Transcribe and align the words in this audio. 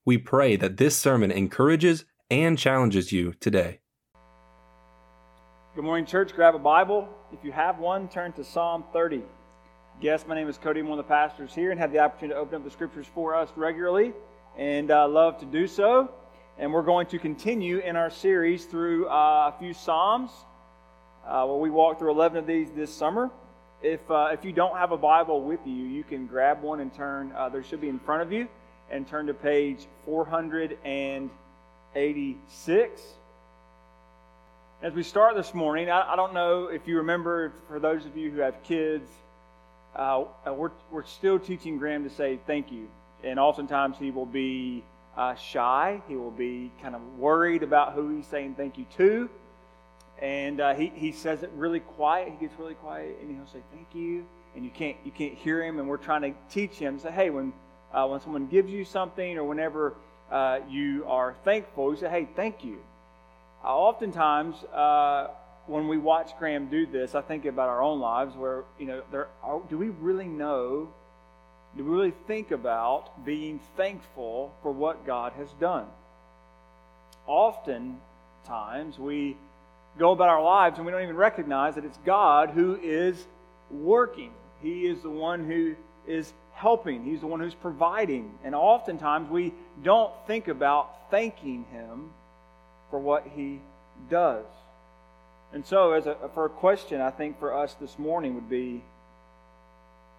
We 0.04 0.16
pray 0.16 0.54
that 0.54 0.76
this 0.76 0.96
sermon 0.96 1.32
encourages 1.32 2.04
and 2.30 2.56
challenges 2.56 3.10
you 3.10 3.32
today. 3.40 3.80
Good 5.74 5.82
morning, 5.82 6.06
church. 6.06 6.36
Grab 6.36 6.54
a 6.54 6.60
Bible. 6.60 7.08
If 7.32 7.42
you 7.42 7.50
have 7.50 7.80
one, 7.80 8.08
turn 8.08 8.32
to 8.34 8.44
Psalm 8.44 8.84
30. 8.92 9.22
Yes, 10.00 10.24
my 10.28 10.36
name 10.36 10.48
is 10.48 10.56
Cody. 10.56 10.78
I'm 10.78 10.86
one 10.86 11.00
of 11.00 11.04
the 11.04 11.08
pastors 11.08 11.52
here 11.52 11.72
and 11.72 11.80
have 11.80 11.90
the 11.90 11.98
opportunity 11.98 12.34
to 12.34 12.40
open 12.40 12.58
up 12.58 12.64
the 12.64 12.70
scriptures 12.70 13.06
for 13.12 13.34
us 13.34 13.50
regularly 13.56 14.12
and 14.56 14.92
uh, 14.92 15.08
love 15.08 15.40
to 15.40 15.46
do 15.46 15.66
so. 15.66 16.12
And 16.58 16.72
we're 16.72 16.82
going 16.82 17.06
to 17.08 17.18
continue 17.18 17.78
in 17.78 17.96
our 17.96 18.08
series 18.08 18.64
through 18.64 19.08
uh, 19.08 19.52
a 19.54 19.58
few 19.58 19.74
Psalms. 19.74 20.30
Uh, 21.26 21.44
where 21.44 21.58
we 21.58 21.68
walk 21.70 21.98
through 21.98 22.12
11 22.12 22.38
of 22.38 22.46
these 22.46 22.70
this 22.70 22.94
summer. 22.94 23.30
If, 23.82 24.08
uh, 24.08 24.28
if 24.32 24.44
you 24.44 24.52
don't 24.52 24.76
have 24.76 24.92
a 24.92 24.96
Bible 24.96 25.42
with 25.42 25.58
you, 25.66 25.74
you 25.74 26.04
can 26.04 26.26
grab 26.26 26.62
one 26.62 26.78
and 26.78 26.94
turn, 26.94 27.32
uh, 27.36 27.48
there 27.48 27.64
should 27.64 27.80
be 27.80 27.88
in 27.88 27.98
front 27.98 28.22
of 28.22 28.30
you, 28.32 28.46
and 28.92 29.08
turn 29.08 29.26
to 29.26 29.34
page 29.34 29.88
486. 30.04 33.02
As 34.82 34.92
we 34.92 35.02
start 35.02 35.34
this 35.34 35.52
morning, 35.52 35.90
I, 35.90 36.12
I 36.12 36.16
don't 36.16 36.32
know 36.32 36.68
if 36.68 36.86
you 36.86 36.98
remember, 36.98 37.52
for 37.66 37.80
those 37.80 38.06
of 38.06 38.16
you 38.16 38.30
who 38.30 38.38
have 38.38 38.62
kids, 38.62 39.10
uh, 39.96 40.22
we're, 40.46 40.70
we're 40.92 41.04
still 41.04 41.40
teaching 41.40 41.76
Graham 41.76 42.04
to 42.04 42.10
say 42.10 42.38
thank 42.46 42.70
you. 42.70 42.86
And 43.24 43.40
oftentimes 43.40 43.96
he 43.98 44.12
will 44.12 44.26
be 44.26 44.84
uh, 45.16 45.34
shy. 45.34 46.02
He 46.08 46.16
will 46.16 46.30
be 46.30 46.70
kind 46.82 46.94
of 46.94 47.00
worried 47.18 47.62
about 47.62 47.94
who 47.94 48.16
he's 48.16 48.26
saying 48.26 48.54
thank 48.56 48.78
you 48.78 48.86
to. 48.96 49.30
And 50.20 50.60
uh, 50.60 50.74
he, 50.74 50.92
he 50.94 51.12
says 51.12 51.42
it 51.42 51.50
really 51.54 51.80
quiet. 51.80 52.28
He 52.30 52.46
gets 52.46 52.58
really 52.58 52.74
quiet 52.74 53.16
and 53.20 53.36
he'll 53.36 53.46
say 53.46 53.62
thank 53.74 53.94
you. 53.94 54.26
And 54.54 54.64
you 54.64 54.70
can't, 54.70 54.96
you 55.04 55.10
can't 55.10 55.34
hear 55.34 55.62
him. 55.62 55.78
And 55.78 55.88
we're 55.88 55.98
trying 55.98 56.22
to 56.22 56.32
teach 56.50 56.72
him, 56.72 56.98
say, 56.98 57.10
hey, 57.10 57.30
when, 57.30 57.52
uh, 57.92 58.06
when 58.06 58.20
someone 58.20 58.46
gives 58.46 58.70
you 58.70 58.84
something 58.84 59.36
or 59.36 59.44
whenever 59.44 59.94
uh, 60.30 60.60
you 60.68 61.04
are 61.06 61.34
thankful, 61.44 61.90
you 61.90 61.98
say, 61.98 62.08
hey, 62.08 62.28
thank 62.34 62.64
you. 62.64 62.78
Uh, 63.62 63.76
oftentimes, 63.76 64.56
uh, 64.72 65.28
when 65.66 65.88
we 65.88 65.98
watch 65.98 66.30
Graham 66.38 66.68
do 66.68 66.86
this, 66.86 67.14
I 67.14 67.20
think 67.20 67.44
about 67.44 67.68
our 67.68 67.82
own 67.82 68.00
lives 68.00 68.36
where, 68.36 68.64
you 68.78 68.86
know, 68.86 69.02
there 69.10 69.28
are, 69.42 69.60
do 69.68 69.76
we 69.76 69.88
really 69.88 70.28
know 70.28 70.88
to 71.76 71.82
really 71.82 72.12
think 72.26 72.50
about 72.50 73.24
being 73.24 73.60
thankful 73.76 74.54
for 74.62 74.72
what 74.72 75.06
God 75.06 75.32
has 75.34 75.48
done. 75.60 75.86
Oftentimes, 77.26 78.98
we 78.98 79.36
go 79.98 80.12
about 80.12 80.28
our 80.28 80.42
lives 80.42 80.78
and 80.78 80.86
we 80.86 80.92
don't 80.92 81.02
even 81.02 81.16
recognize 81.16 81.74
that 81.74 81.84
it's 81.84 81.98
God 82.04 82.50
who 82.50 82.78
is 82.82 83.26
working. 83.70 84.32
He 84.62 84.86
is 84.86 85.02
the 85.02 85.10
one 85.10 85.44
who 85.44 85.74
is 86.06 86.32
helping, 86.52 87.04
He's 87.04 87.20
the 87.20 87.26
one 87.26 87.40
who's 87.40 87.54
providing. 87.54 88.32
And 88.44 88.54
oftentimes, 88.54 89.30
we 89.30 89.52
don't 89.82 90.12
think 90.26 90.48
about 90.48 91.10
thanking 91.10 91.64
Him 91.72 92.10
for 92.90 92.98
what 92.98 93.26
He 93.34 93.60
does. 94.08 94.46
And 95.52 95.64
so, 95.66 95.92
as 95.92 96.06
a, 96.06 96.16
for 96.34 96.46
a 96.46 96.50
question, 96.50 97.00
I 97.00 97.10
think 97.10 97.38
for 97.38 97.54
us 97.54 97.74
this 97.74 97.98
morning 97.98 98.34
would 98.34 98.50
be 98.50 98.82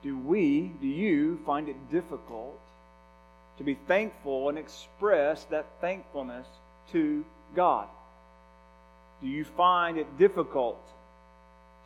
do 0.03 0.17
we, 0.17 0.71
do 0.81 0.87
you 0.87 1.39
find 1.45 1.69
it 1.69 1.91
difficult 1.91 2.59
to 3.57 3.63
be 3.63 3.75
thankful 3.87 4.49
and 4.49 4.57
express 4.57 5.43
that 5.45 5.65
thankfulness 5.81 6.47
to 6.91 7.25
God? 7.55 7.87
Do 9.21 9.27
you 9.27 9.43
find 9.43 9.97
it 9.97 10.17
difficult 10.17 10.79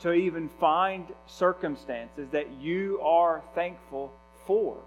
to 0.01 0.13
even 0.13 0.49
find 0.59 1.05
circumstances 1.27 2.27
that 2.31 2.51
you 2.59 2.99
are 3.01 3.41
thankful 3.55 4.11
for? 4.45 4.77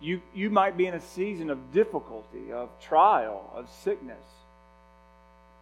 You, 0.00 0.20
you 0.34 0.50
might 0.50 0.76
be 0.76 0.86
in 0.86 0.94
a 0.94 1.00
season 1.00 1.50
of 1.50 1.72
difficulty, 1.72 2.52
of 2.52 2.68
trial, 2.80 3.50
of 3.54 3.68
sickness. 3.82 4.24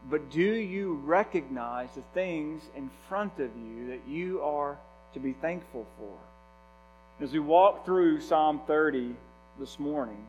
But 0.08 0.30
do 0.30 0.40
you 0.40 0.94
recognize 1.04 1.90
the 1.94 2.02
things 2.14 2.62
in 2.74 2.90
front 3.08 3.38
of 3.38 3.50
you 3.56 3.88
that 3.88 4.00
you 4.08 4.42
are 4.42 4.78
to 5.14 5.20
be 5.20 5.32
thankful 5.32 5.86
for? 5.98 6.16
As 7.22 7.32
we 7.32 7.38
walk 7.38 7.84
through 7.84 8.22
Psalm 8.22 8.62
30 8.66 9.14
this 9.58 9.78
morning, 9.78 10.26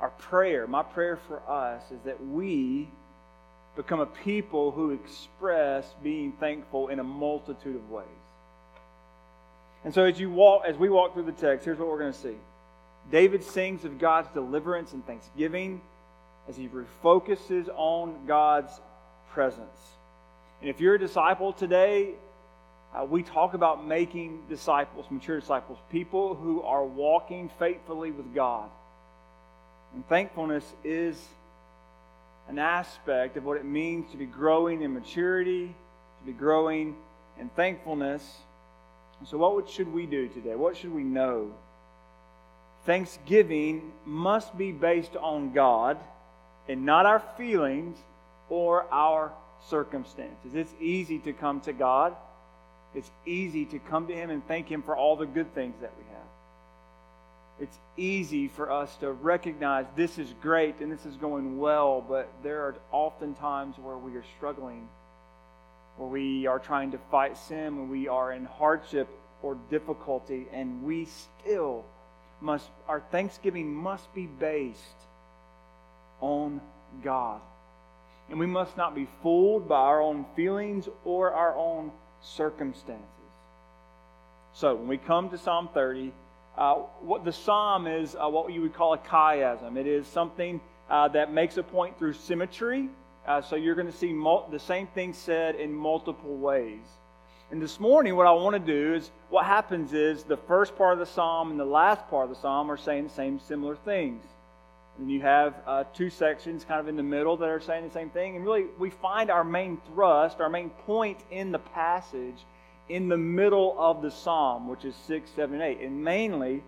our 0.00 0.08
prayer, 0.08 0.66
my 0.66 0.82
prayer 0.82 1.18
for 1.28 1.42
us, 1.46 1.82
is 1.90 2.00
that 2.06 2.24
we 2.24 2.88
become 3.76 4.00
a 4.00 4.06
people 4.06 4.70
who 4.70 4.92
express 4.92 5.84
being 6.02 6.32
thankful 6.32 6.88
in 6.88 7.00
a 7.00 7.04
multitude 7.04 7.76
of 7.76 7.90
ways. 7.90 8.06
And 9.84 9.92
so 9.92 10.04
as 10.04 10.18
you 10.18 10.30
walk, 10.30 10.62
as 10.66 10.78
we 10.78 10.88
walk 10.88 11.12
through 11.12 11.24
the 11.24 11.32
text, 11.32 11.66
here's 11.66 11.78
what 11.78 11.88
we're 11.88 11.98
going 11.98 12.14
to 12.14 12.18
see. 12.18 12.36
David 13.10 13.42
sings 13.42 13.84
of 13.84 13.98
God's 13.98 14.28
deliverance 14.32 14.94
and 14.94 15.06
thanksgiving 15.06 15.82
as 16.48 16.56
he 16.56 16.68
refocuses 16.68 17.68
on 17.76 18.24
God's 18.26 18.72
presence. 19.32 19.80
And 20.62 20.70
if 20.70 20.80
you're 20.80 20.94
a 20.94 20.98
disciple 20.98 21.52
today, 21.52 22.14
uh, 22.94 23.04
we 23.04 23.22
talk 23.22 23.54
about 23.54 23.86
making 23.86 24.42
disciples, 24.48 25.06
mature 25.10 25.38
disciples, 25.38 25.78
people 25.92 26.34
who 26.34 26.62
are 26.62 26.84
walking 26.84 27.50
faithfully 27.58 28.10
with 28.10 28.34
God. 28.34 28.68
And 29.94 30.06
thankfulness 30.08 30.64
is 30.82 31.16
an 32.48 32.58
aspect 32.58 33.36
of 33.36 33.44
what 33.44 33.56
it 33.56 33.64
means 33.64 34.10
to 34.10 34.16
be 34.16 34.26
growing 34.26 34.82
in 34.82 34.92
maturity, 34.92 35.66
to 35.68 36.26
be 36.26 36.32
growing 36.32 36.96
in 37.38 37.48
thankfulness. 37.50 38.24
So, 39.26 39.38
what 39.38 39.68
should 39.68 39.92
we 39.92 40.06
do 40.06 40.28
today? 40.28 40.56
What 40.56 40.76
should 40.76 40.92
we 40.92 41.04
know? 41.04 41.52
Thanksgiving 42.86 43.92
must 44.04 44.56
be 44.56 44.72
based 44.72 45.14
on 45.14 45.52
God 45.52 45.98
and 46.68 46.86
not 46.86 47.06
our 47.06 47.20
feelings 47.36 47.98
or 48.48 48.86
our 48.90 49.32
circumstances. 49.68 50.54
It's 50.54 50.72
easy 50.80 51.18
to 51.20 51.32
come 51.32 51.60
to 51.62 51.72
God 51.72 52.16
it's 52.94 53.10
easy 53.24 53.64
to 53.66 53.78
come 53.78 54.06
to 54.08 54.14
Him 54.14 54.30
and 54.30 54.46
thank 54.46 54.70
Him 54.70 54.82
for 54.82 54.96
all 54.96 55.16
the 55.16 55.26
good 55.26 55.54
things 55.54 55.74
that 55.80 55.92
we 55.96 56.04
have. 56.04 56.20
It's 57.60 57.78
easy 57.96 58.48
for 58.48 58.70
us 58.70 58.94
to 58.96 59.12
recognize 59.12 59.84
this 59.94 60.18
is 60.18 60.32
great 60.40 60.80
and 60.80 60.90
this 60.90 61.04
is 61.04 61.16
going 61.16 61.58
well, 61.58 62.00
but 62.00 62.30
there 62.42 62.62
are 62.62 62.74
often 62.90 63.34
times 63.34 63.76
where 63.78 63.98
we 63.98 64.16
are 64.16 64.24
struggling, 64.38 64.88
where 65.98 66.08
we 66.08 66.46
are 66.46 66.58
trying 66.58 66.92
to 66.92 66.98
fight 67.10 67.36
sin, 67.36 67.76
when 67.76 67.90
we 67.90 68.08
are 68.08 68.32
in 68.32 68.46
hardship 68.46 69.08
or 69.42 69.56
difficulty, 69.70 70.46
and 70.52 70.82
we 70.82 71.06
still 71.42 71.84
must, 72.40 72.66
our 72.88 73.00
thanksgiving 73.00 73.72
must 73.74 74.12
be 74.14 74.26
based 74.26 74.80
on 76.20 76.60
God. 77.04 77.40
And 78.30 78.38
we 78.38 78.46
must 78.46 78.76
not 78.76 78.94
be 78.94 79.06
fooled 79.22 79.68
by 79.68 79.80
our 79.80 80.00
own 80.00 80.24
feelings 80.34 80.88
or 81.04 81.32
our 81.32 81.54
own 81.56 81.90
circumstances. 82.22 83.06
So 84.52 84.74
when 84.74 84.88
we 84.88 84.98
come 84.98 85.30
to 85.30 85.38
Psalm 85.38 85.68
30, 85.72 86.12
uh, 86.58 86.74
what 87.00 87.24
the 87.24 87.32
psalm 87.32 87.86
is 87.86 88.16
uh, 88.16 88.28
what 88.28 88.52
you 88.52 88.60
would 88.60 88.74
call 88.74 88.94
a 88.94 88.98
chiasm. 88.98 89.76
It 89.76 89.86
is 89.86 90.06
something 90.06 90.60
uh, 90.90 91.08
that 91.08 91.32
makes 91.32 91.56
a 91.56 91.62
point 91.62 91.98
through 91.98 92.14
symmetry. 92.14 92.88
Uh, 93.26 93.40
so 93.40 93.56
you're 93.56 93.74
going 93.74 93.90
to 93.90 93.96
see 93.96 94.12
mul- 94.12 94.48
the 94.50 94.58
same 94.58 94.86
thing 94.88 95.12
said 95.12 95.54
in 95.54 95.72
multiple 95.72 96.36
ways. 96.36 96.80
And 97.50 97.60
this 97.60 97.80
morning, 97.80 98.16
what 98.16 98.26
I 98.26 98.32
want 98.32 98.54
to 98.54 98.60
do 98.60 98.94
is 98.94 99.10
what 99.28 99.44
happens 99.44 99.92
is 99.92 100.22
the 100.22 100.36
first 100.36 100.76
part 100.76 100.92
of 100.92 100.98
the 100.98 101.12
psalm 101.12 101.50
and 101.50 101.58
the 101.58 101.64
last 101.64 102.08
part 102.08 102.24
of 102.24 102.30
the 102.30 102.40
psalm 102.40 102.70
are 102.70 102.76
saying 102.76 103.04
the 103.04 103.14
same 103.14 103.40
similar 103.40 103.76
things. 103.76 104.22
And 104.98 105.10
you 105.10 105.20
have 105.22 105.54
uh, 105.66 105.84
two 105.94 106.10
sections 106.10 106.64
kind 106.64 106.80
of 106.80 106.88
in 106.88 106.96
the 106.96 107.02
middle 107.02 107.36
that 107.38 107.48
are 107.48 107.60
saying 107.60 107.84
the 107.86 107.92
same 107.92 108.10
thing. 108.10 108.36
And 108.36 108.44
really, 108.44 108.66
we 108.78 108.90
find 108.90 109.30
our 109.30 109.44
main 109.44 109.78
thrust, 109.92 110.40
our 110.40 110.50
main 110.50 110.70
point 110.70 111.18
in 111.30 111.52
the 111.52 111.58
passage 111.58 112.36
in 112.90 113.08
the 113.08 113.16
middle 113.16 113.76
of 113.78 114.02
the 114.02 114.10
psalm, 114.10 114.68
which 114.68 114.84
is 114.84 114.94
6, 115.06 115.30
7, 115.36 115.62
8. 115.62 115.80
And 115.80 116.04
mainly, 116.04 116.62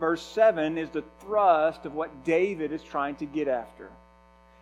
verse 0.00 0.22
7 0.22 0.78
is 0.78 0.90
the 0.90 1.04
thrust 1.20 1.84
of 1.84 1.94
what 1.94 2.24
David 2.24 2.72
is 2.72 2.82
trying 2.82 3.14
to 3.16 3.26
get 3.26 3.46
after. 3.46 3.90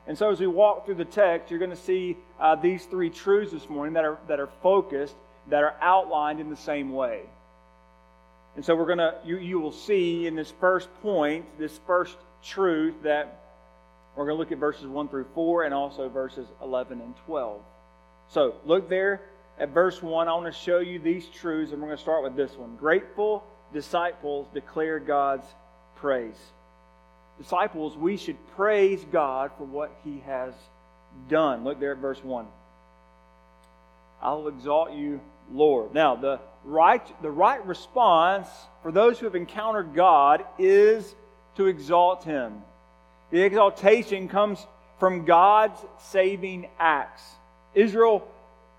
And 0.07 0.19
so, 0.19 0.31
as 0.31 0.39
we 0.39 0.47
walk 0.47 0.85
through 0.85 0.97
the 0.97 1.05
text, 1.05 1.51
you're 1.51 1.61
going 1.61 1.71
to 1.71 1.77
see 1.77 2.17
uh, 2.39 2.57
these 2.57 2.85
three 2.85 3.09
truths 3.09 3.53
this 3.53 3.71
morning 3.71 3.95
that 3.95 4.05
are, 4.05 4.19
that 4.29 4.39
are 4.39 4.51
focused, 4.63 5.15
that 5.49 5.63
are 5.63 5.75
outlined 5.81 6.41
in 6.41 6.51
the 6.51 6.57
same 6.57 6.93
way. 6.93 7.23
And 8.55 8.65
so, 8.65 8.75
we're 8.75 8.87
going 8.87 8.99
to, 8.99 9.15
you, 9.25 9.39
you 9.39 9.61
will 9.61 9.73
see 9.73 10.27
in 10.27 10.35
this 10.35 10.53
first 10.61 10.89
point, 11.01 11.47
this 11.59 11.81
first 11.87 12.17
truth 12.45 12.95
that 13.03 13.41
we're 14.17 14.27
going 14.27 14.37
to 14.37 14.39
look 14.39 14.53
at 14.53 14.59
verses 14.59 14.87
1 14.87 15.09
through 15.09 15.27
4 15.35 15.65
and 15.65 15.75
also 15.75 16.09
verses 16.09 16.47
11 16.63 17.01
and 17.01 17.15
12. 17.27 17.61
So 18.29 18.55
look 18.65 18.89
there 18.89 19.23
at 19.59 19.71
verse 19.71 20.03
1. 20.03 20.29
I 20.29 20.33
want 20.35 20.47
to 20.47 20.61
show 20.61 20.79
you 20.79 20.99
these 20.99 21.27
truths, 21.27 21.73
and 21.73 21.81
we're 21.81 21.89
going 21.89 21.99
to 21.99 22.03
start 22.03 22.23
with 22.23 22.37
this 22.37 22.53
one. 22.57 22.77
Grateful 22.77 23.45
disciples 23.73 24.47
declare 24.55 25.01
God's 25.01 25.47
praise. 25.97 26.39
disciples, 27.39 27.97
we 27.97 28.17
should 28.17 28.37
praise 28.55 29.05
God 29.11 29.51
for 29.59 29.65
what 29.65 29.97
he 30.05 30.21
has 30.27 30.55
done. 31.29 31.65
Look 31.65 31.81
there 31.81 31.93
at 31.93 31.99
verse 31.99 32.23
1. 32.23 32.47
I'll 34.23 34.49
exalt 34.49 34.93
you, 34.93 35.21
Lord. 35.53 35.93
Now, 35.93 36.15
the 36.15 36.41
right, 36.65 37.23
the 37.23 37.31
right 37.31 37.65
response 37.67 38.49
for 38.83 38.93
those 38.93 39.19
who 39.19 39.27
have 39.27 39.35
encountered 39.35 39.95
God 39.95 40.45
is 40.59 41.15
to 41.57 41.67
exalt 41.67 42.25
him. 42.25 42.63
The 43.31 43.43
exaltation 43.43 44.29
comes 44.29 44.65
from 44.99 45.25
God's 45.25 45.81
saving 45.99 46.69
acts. 46.79 47.23
Israel 47.75 48.27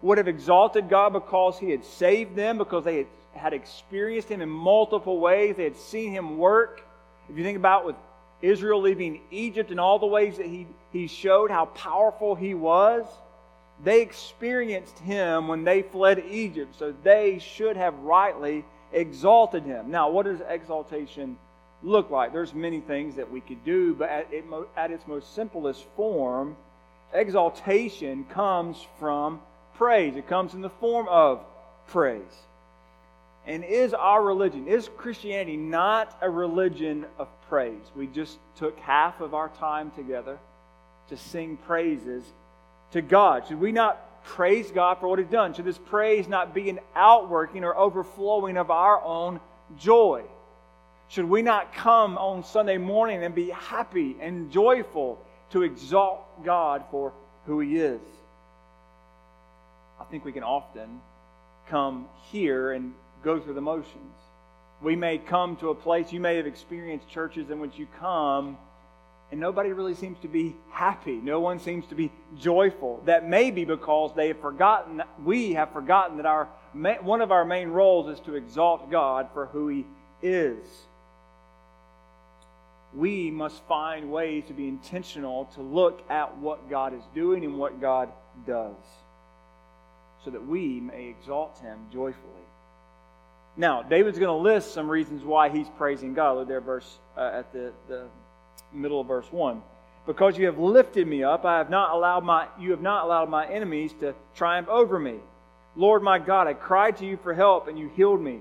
would 0.02 0.18
have 0.18 0.28
exalted 0.28 0.90
God 0.90 1.14
because 1.14 1.60
he 1.60 1.72
had 1.72 1.84
saved 1.84 2.36
them, 2.36 2.58
because 2.58 2.84
they 2.84 3.08
had, 3.34 3.54
experienced 3.54 4.30
him 4.30 4.42
in 4.42 4.50
multiple 4.50 5.20
ways. 5.20 5.58
They 5.58 5.66
had 5.66 5.76
seen 5.76 6.12
him 6.12 6.38
work. 6.38 6.82
If 7.30 7.38
you 7.38 7.44
think 7.44 7.58
about 7.58 7.86
with 7.86 7.96
Israel 8.42 8.82
leaving 8.82 9.22
Egypt 9.32 9.72
and 9.72 9.80
all 9.80 10.00
the 10.00 10.06
ways 10.06 10.38
that 10.38 10.46
he, 10.46 10.68
he 10.94 11.08
showed 11.08 11.52
how 11.52 11.66
powerful 11.66 12.36
he 12.36 12.54
was, 12.54 13.06
they 13.84 14.02
experienced 14.02 14.98
him 15.00 15.48
when 15.48 15.64
they 15.64 15.82
fled 15.82 16.24
Egypt, 16.30 16.76
so 16.78 16.94
they 17.04 17.40
should 17.40 17.76
have 17.76 17.98
rightly 18.00 18.64
exalted 18.94 19.64
him. 19.64 19.92
Now, 19.92 20.10
what 20.10 20.26
does 20.26 20.40
exaltation 20.48 21.38
look 21.86 22.10
like? 22.10 22.34
There's 22.34 22.54
many 22.54 22.82
things 22.82 23.16
that 23.16 23.32
we 23.32 23.40
could 23.40 23.64
do, 23.64 23.94
but 23.94 24.10
at, 24.10 24.34
it, 24.34 24.44
at 24.76 24.92
its 24.92 25.08
most 25.08 25.36
simplest 25.36 25.86
form, 25.96 26.58
exaltation 27.14 28.26
comes 28.26 28.78
from 29.00 29.40
praise. 29.78 30.16
It 30.16 30.28
comes 30.28 30.54
in 30.54 30.62
the 30.62 30.70
form 30.70 31.08
of 31.08 31.46
praise. 31.88 32.24
And 33.48 33.64
is 33.64 33.94
our 33.94 34.24
religion, 34.24 34.68
is 34.68 34.90
Christianity 34.98 35.56
not 35.56 36.18
a 36.22 36.30
religion 36.30 37.06
of 37.20 37.28
praise? 37.48 37.84
We 37.96 38.08
just 38.08 38.40
took 38.58 38.78
half 38.80 39.22
of 39.22 39.36
our 39.36 39.50
time 39.50 39.92
together 39.92 40.40
to 41.10 41.18
sing 41.18 41.58
praises 41.58 42.24
to 42.92 43.04
God. 43.04 43.48
Should 43.48 43.60
we 43.60 43.72
not 43.72 44.24
praise 44.24 44.72
God 44.72 44.96
for 45.00 45.08
what 45.08 45.20
He's 45.20 45.28
done? 45.28 45.54
Should 45.54 45.66
this 45.66 45.78
praise 45.78 46.28
not 46.28 46.56
be 46.56 46.72
an 46.72 46.80
outworking 46.96 47.64
or 47.64 47.78
overflowing 47.78 48.58
of 48.58 48.72
our 48.72 49.00
own 49.04 49.40
joy? 49.78 50.24
Should 51.08 51.26
we 51.26 51.42
not 51.42 51.74
come 51.74 52.18
on 52.18 52.44
Sunday 52.44 52.78
morning 52.78 53.24
and 53.24 53.34
be 53.34 53.50
happy 53.50 54.18
and 54.20 54.52
joyful 54.52 55.20
to 55.52 55.64
exalt 55.64 56.44
God 56.44 56.84
for 56.92 57.14
who 57.46 57.60
He 57.60 57.78
is? 57.78 58.02
I 60.00 60.04
think 60.06 60.26
we 60.26 60.32
can 60.32 60.44
often 60.44 61.02
come 61.70 62.08
here 62.32 62.72
and 62.72 62.94
go 63.24 63.40
through 63.40 63.54
the 63.54 63.62
motions. 63.62 64.16
We 64.82 64.96
may 64.96 65.18
come 65.18 65.56
to 65.58 65.70
a 65.70 65.76
place, 65.76 66.12
you 66.12 66.20
may 66.20 66.36
have 66.36 66.48
experienced 66.48 67.08
churches 67.10 67.50
in 67.50 67.60
which 67.60 67.78
you 67.78 67.88
come 68.00 68.58
and 69.32 69.40
nobody 69.40 69.74
really 69.74 69.96
seems 69.96 70.20
to 70.20 70.28
be 70.28 70.56
happy. 70.70 71.16
No 71.16 71.40
one 71.40 71.60
seems 71.60 71.86
to 71.88 71.96
be 71.96 72.12
joyful. 72.40 73.02
That 73.06 73.28
may 73.28 73.52
be 73.52 73.66
because 73.66 74.14
they 74.16 74.30
have 74.30 74.40
forgotten, 74.40 75.02
we 75.24 75.54
have 75.54 75.72
forgotten 75.72 76.18
that 76.18 76.26
our, 76.26 76.48
one 77.02 77.22
of 77.22 77.32
our 77.32 77.44
main 77.44 77.70
roles 77.70 78.08
is 78.08 78.24
to 78.26 78.36
exalt 78.36 78.92
God 78.92 79.30
for 79.34 79.48
who 79.48 79.68
He 79.68 79.86
is. 80.22 80.60
We 82.96 83.30
must 83.30 83.62
find 83.68 84.12
ways 84.12 84.46
to 84.48 84.54
be 84.54 84.68
intentional 84.68 85.46
to 85.56 85.62
look 85.62 86.04
at 86.10 86.38
what 86.38 86.70
God 86.70 86.94
is 86.94 87.04
doing 87.14 87.44
and 87.44 87.58
what 87.58 87.82
God 87.82 88.10
does 88.48 88.76
so 90.24 90.32
that 90.32 90.46
we 90.46 90.80
may 90.80 91.08
exalt 91.08 91.60
Him 91.60 91.78
joyfully. 91.92 92.46
Now, 93.58 93.84
David's 93.84 94.20
going 94.20 94.30
to 94.36 94.44
list 94.44 94.74
some 94.74 94.90
reasons 94.90 95.24
why 95.24 95.50
he's 95.50 95.68
praising 95.78 96.14
God. 96.14 96.38
Look 96.38 96.48
there, 96.48 96.60
verse 96.60 96.98
uh, 97.16 97.32
at 97.34 97.54
the, 97.54 97.72
the 97.88 98.08
middle 98.74 99.00
of 99.00 99.08
verse 99.08 99.32
1. 99.32 99.62
Because 100.06 100.38
you 100.38 100.46
have 100.48 100.60
lifted 100.60 101.08
me 101.08 101.24
up, 101.24 101.46
I 101.46 101.58
have 101.58 101.70
not 101.70 101.92
allowed 101.92 102.24
my, 102.26 102.48
you 102.60 102.72
have 102.72 102.82
not 102.82 103.06
allowed 103.06 103.30
my 103.30 103.48
enemies 103.48 103.94
to 104.02 104.14
triumph 104.36 104.68
over 104.68 105.00
me. 105.00 105.16
Lord 105.76 106.04
my 106.04 106.20
God, 106.20 106.48
I 106.48 106.54
cried 106.54 106.98
to 106.98 107.06
you 107.06 107.18
for 107.18 107.34
help, 107.34 107.68
and 107.68 107.80
you 107.80 107.90
healed 107.96 108.22
me. 108.22 108.40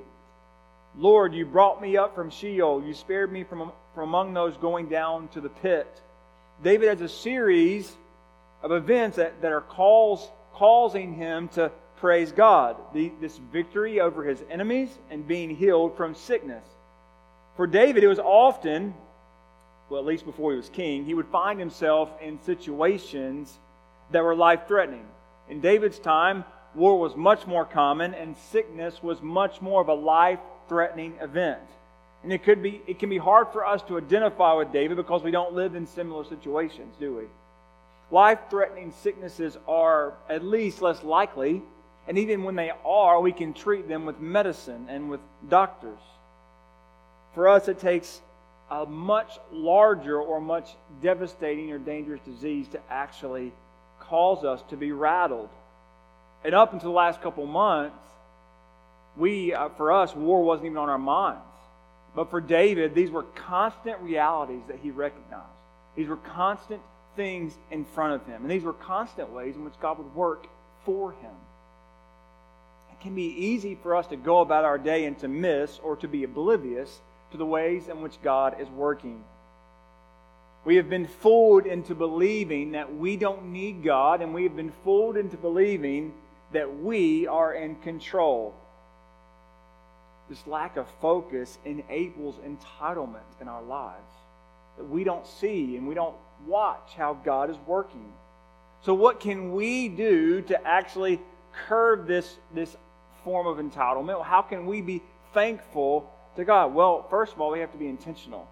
Lord, 0.97 1.33
you 1.35 1.47
brought 1.47 1.81
me 1.81 1.97
up 1.97 2.15
from 2.15 2.31
Sheol. 2.31 2.83
You 2.85 2.95
spared 2.95 3.33
me 3.33 3.45
from, 3.45 3.73
from 3.95 4.09
among 4.09 4.35
those 4.35 4.57
going 4.57 4.89
down 4.89 5.29
to 5.29 5.41
the 5.41 5.49
pit. 5.49 5.87
David 6.63 6.89
has 6.89 7.01
a 7.01 7.09
series 7.09 7.93
of 8.63 8.73
events 8.73 9.17
that, 9.17 9.43
that 9.43 9.53
are 9.53 9.61
calls, 9.61 10.29
causing 10.55 11.15
him 11.15 11.49
to 11.49 11.71
praise 11.99 12.33
God. 12.33 12.77
The, 12.93 13.13
this 13.21 13.39
victory 13.53 14.01
over 14.01 14.25
his 14.25 14.43
enemies 14.51 14.91
and 15.11 15.27
being 15.27 15.55
healed 15.55 15.97
from 15.97 16.15
sickness. 16.15 16.65
For 17.57 17.67
David, 17.67 18.03
it 18.03 18.09
was 18.09 18.19
often 18.19 18.95
well, 19.89 20.01
at 20.01 20.07
least 20.07 20.25
before 20.25 20.53
he 20.53 20.57
was 20.57 20.69
king, 20.69 21.05
he 21.05 21.15
would 21.15 21.29
find 21.29 21.61
himself 21.61 22.11
in 22.21 22.41
situations 22.43 23.57
that 24.11 24.25
were 24.25 24.35
life 24.35 24.67
threatening. 24.67 25.07
In 25.49 25.61
David's 25.61 25.99
time, 25.99 26.45
war 26.75 26.99
was 26.99 27.15
much 27.15 27.47
more 27.47 27.65
common 27.65 28.15
and 28.15 28.37
sickness 28.37 29.03
was 29.03 29.21
much 29.21 29.61
more 29.61 29.81
of 29.81 29.89
a 29.89 29.95
life 29.95 30.41
threatening 30.69 31.15
event. 31.21 31.61
And 32.25 32.33
it 32.33 32.43
could 32.43 32.63
be 32.63 32.81
it 32.87 32.99
can 32.99 33.11
be 33.11 33.19
hard 33.19 33.49
for 33.53 33.67
us 33.67 33.83
to 33.83 33.99
identify 33.99 34.55
with 34.55 34.73
David 34.73 34.97
because 34.97 35.23
we 35.23 35.31
don't 35.31 35.53
live 35.53 35.75
in 35.75 35.87
similar 35.87 36.25
situations, 36.25 36.97
do 36.99 37.15
we? 37.15 37.25
Life 38.11 38.39
threatening 38.49 38.95
sicknesses 39.03 39.59
are 39.69 40.15
at 40.31 40.43
least 40.43 40.81
less 40.81 41.03
likely, 41.05 41.63
and 42.09 42.17
even 42.17 42.43
when 42.43 42.57
they 42.57 42.73
are, 42.85 43.21
we 43.21 43.31
can 43.31 43.53
treat 43.53 43.89
them 43.89 44.07
with 44.07 44.21
medicine 44.21 44.87
and 44.89 45.11
with 45.11 45.21
doctors. 45.51 45.99
For 47.35 47.47
us, 47.47 47.69
it 47.69 47.79
takes 47.79 48.23
a 48.71 48.87
much 48.87 49.39
larger 49.53 50.19
or 50.19 50.41
much 50.41 50.77
devastating 51.03 51.73
or 51.73 51.79
dangerous 51.79 52.21
disease 52.23 52.69
to 52.69 52.81
actually 52.89 53.53
cause 54.01 54.45
us 54.45 54.63
to 54.71 54.77
be 54.79 54.93
rattled. 54.93 55.51
And 56.43 56.55
up 56.55 56.73
until 56.73 56.91
the 56.91 56.97
last 56.97 57.21
couple 57.21 57.45
months, 57.47 57.97
we, 59.15 59.53
uh, 59.53 59.69
for 59.71 59.93
us, 59.93 60.15
war 60.15 60.43
wasn't 60.43 60.67
even 60.67 60.79
on 60.79 60.89
our 60.89 60.99
minds. 60.99 61.43
But 62.15 62.31
for 62.31 62.41
David, 62.41 62.95
these 62.95 63.11
were 63.11 63.25
constant 63.35 63.99
realities 64.01 64.63
that 64.69 64.79
he 64.83 64.91
recognized. 64.91 65.49
These 65.97 66.09
were 66.09 66.17
constant 66.17 66.81
things 67.17 67.55
in 67.71 67.85
front 67.85 68.15
of 68.15 68.27
him. 68.27 68.43
And 68.43 68.51
these 68.51 68.63
were 68.63 68.73
constant 68.73 69.31
ways 69.31 69.57
in 69.57 69.65
which 69.65 69.79
God 69.81 69.99
would 69.99 70.15
work 70.15 70.47
for 70.85 71.13
him. 71.13 71.35
It 72.93 73.01
can 73.01 73.15
be 73.15 73.27
easy 73.27 73.77
for 73.83 73.97
us 73.97 74.07
to 74.09 74.17
go 74.17 74.41
about 74.41 74.65
our 74.65 74.79
day 74.79 75.05
and 75.05 75.19
to 75.19 75.29
miss 75.29 75.79
or 75.83 75.97
to 75.97 76.09
be 76.09 76.25
oblivious 76.25 77.01
to 77.33 77.37
the 77.37 77.47
ways 77.47 77.89
in 77.89 78.01
which 78.01 78.23
God 78.23 78.61
is 78.61 78.69
working. 78.69 79.25
We 80.65 80.77
have 80.77 80.89
been 80.89 81.07
fooled 81.07 81.67
into 81.67 81.95
believing 81.95 82.73
that 82.73 82.95
we 82.97 83.17
don't 83.17 83.53
need 83.53 83.85
God, 83.85 84.23
and 84.23 84.33
we 84.33 84.45
have 84.45 84.57
been 84.57 84.73
fooled 84.83 85.17
into 85.17 85.37
believing 85.37 86.15
that 86.53 86.79
we 86.81 87.27
are 87.27 87.53
in 87.53 87.75
control. 87.77 88.55
This 90.29 90.47
lack 90.47 90.77
of 90.77 90.87
focus 91.01 91.59
enables 91.65 92.37
entitlement 92.37 93.41
in 93.41 93.49
our 93.49 93.63
lives. 93.63 94.01
That 94.79 94.89
we 94.89 95.05
don't 95.05 95.27
see 95.27 95.77
and 95.77 95.87
we 95.87 95.95
don't 95.95 96.17
watch 96.47 96.95
how 96.97 97.15
God 97.15 97.51
is 97.51 97.57
working. 97.67 98.13
So, 98.83 98.95
what 98.95 99.21
can 99.21 99.53
we 99.53 99.89
do 99.89 100.43
to 100.43 100.67
actually 100.67 101.21
curb 101.69 102.07
this, 102.07 102.37
this 102.55 102.77
form 103.23 103.47
of 103.47 103.59
entitlement? 103.59 104.25
How 104.25 104.43
can 104.43 104.67
we 104.67 104.81
be 104.81 105.03
thankful 105.33 106.11
to 106.37 106.45
God? 106.45 106.75
Well, 106.75 107.07
first 107.09 107.33
of 107.33 107.41
all, 107.41 107.51
we 107.51 107.61
have 107.61 107.73
to 107.73 107.79
be 107.79 107.87
intentional. 107.87 108.49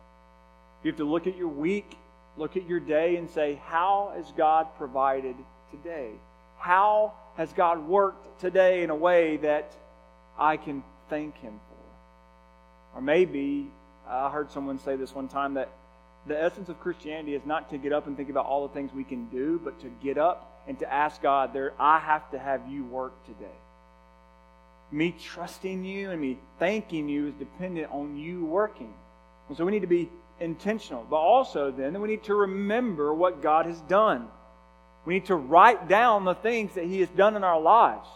You 0.83 0.91
have 0.91 0.99
to 0.99 1.05
look 1.05 1.27
at 1.27 1.37
your 1.37 1.49
week, 1.49 1.97
look 2.37 2.57
at 2.57 2.67
your 2.67 2.81
day, 2.81 3.17
and 3.17 3.29
say, 3.29 3.61
How 3.65 4.13
has 4.17 4.33
God 4.37 4.69
provided 4.77 5.37
today? 5.71 6.11
How 6.59 7.13
has 7.37 7.53
God 7.53 7.87
worked 7.87 8.41
today 8.41 8.83
in 8.83 8.91
a 8.91 8.95
way 8.95 9.37
that 9.39 9.73
I 10.39 10.57
can 10.57 10.83
thank 11.09 11.37
Him 11.39 11.61
for? 11.69 12.99
Or 12.99 13.03
maybe, 13.03 13.71
I 14.09 14.31
heard 14.31 14.51
someone 14.51 14.79
say 14.79 14.97
this 14.97 15.15
one 15.15 15.29
time 15.29 15.55
that 15.55 15.71
the 16.27 16.41
essence 16.41 16.69
of 16.69 16.79
Christianity 16.81 17.35
is 17.35 17.45
not 17.45 17.71
to 17.71 17.79
get 17.79 17.93
up 17.93 18.07
and 18.07 18.17
think 18.17 18.31
about 18.31 18.47
all 18.47 18.67
the 18.67 18.75
things 18.75 18.93
we 18.93 19.05
can 19.05 19.29
do, 19.29 19.61
but 19.63 19.81
to 19.81 19.91
get 20.03 20.19
up 20.19 20.63
and 20.69 20.79
to 20.79 20.93
ask 20.93 21.21
God, 21.21 21.53
there, 21.53 21.73
I 21.79 21.99
have 21.99 22.31
to 22.31 22.39
have 22.39 22.69
you 22.69 22.85
work 22.85 23.13
today 23.27 23.59
me 24.93 25.15
trusting 25.19 25.85
you 25.85 26.11
and 26.11 26.21
me 26.21 26.39
thanking 26.59 27.09
you 27.09 27.29
is 27.29 27.35
dependent 27.35 27.91
on 27.91 28.17
you 28.17 28.45
working. 28.45 28.93
And 29.49 29.57
so 29.57 29.65
we 29.65 29.73
need 29.73 29.81
to 29.81 29.87
be 29.87 30.11
intentional. 30.39 31.07
But 31.09 31.17
also, 31.17 31.71
then, 31.71 32.01
we 32.01 32.09
need 32.09 32.25
to 32.25 32.35
remember 32.35 33.13
what 33.13 33.43
God 33.43 33.67
has 33.67 33.81
done. 33.83 34.29
We 35.05 35.15
need 35.15 35.27
to 35.27 35.35
write 35.35 35.89
down 35.89 36.25
the 36.25 36.35
things 36.35 36.75
that 36.75 36.85
He 36.85 37.01
has 37.01 37.09
done 37.09 37.37
in 37.37 37.43
our 37.43 37.61
lives. 37.61 38.07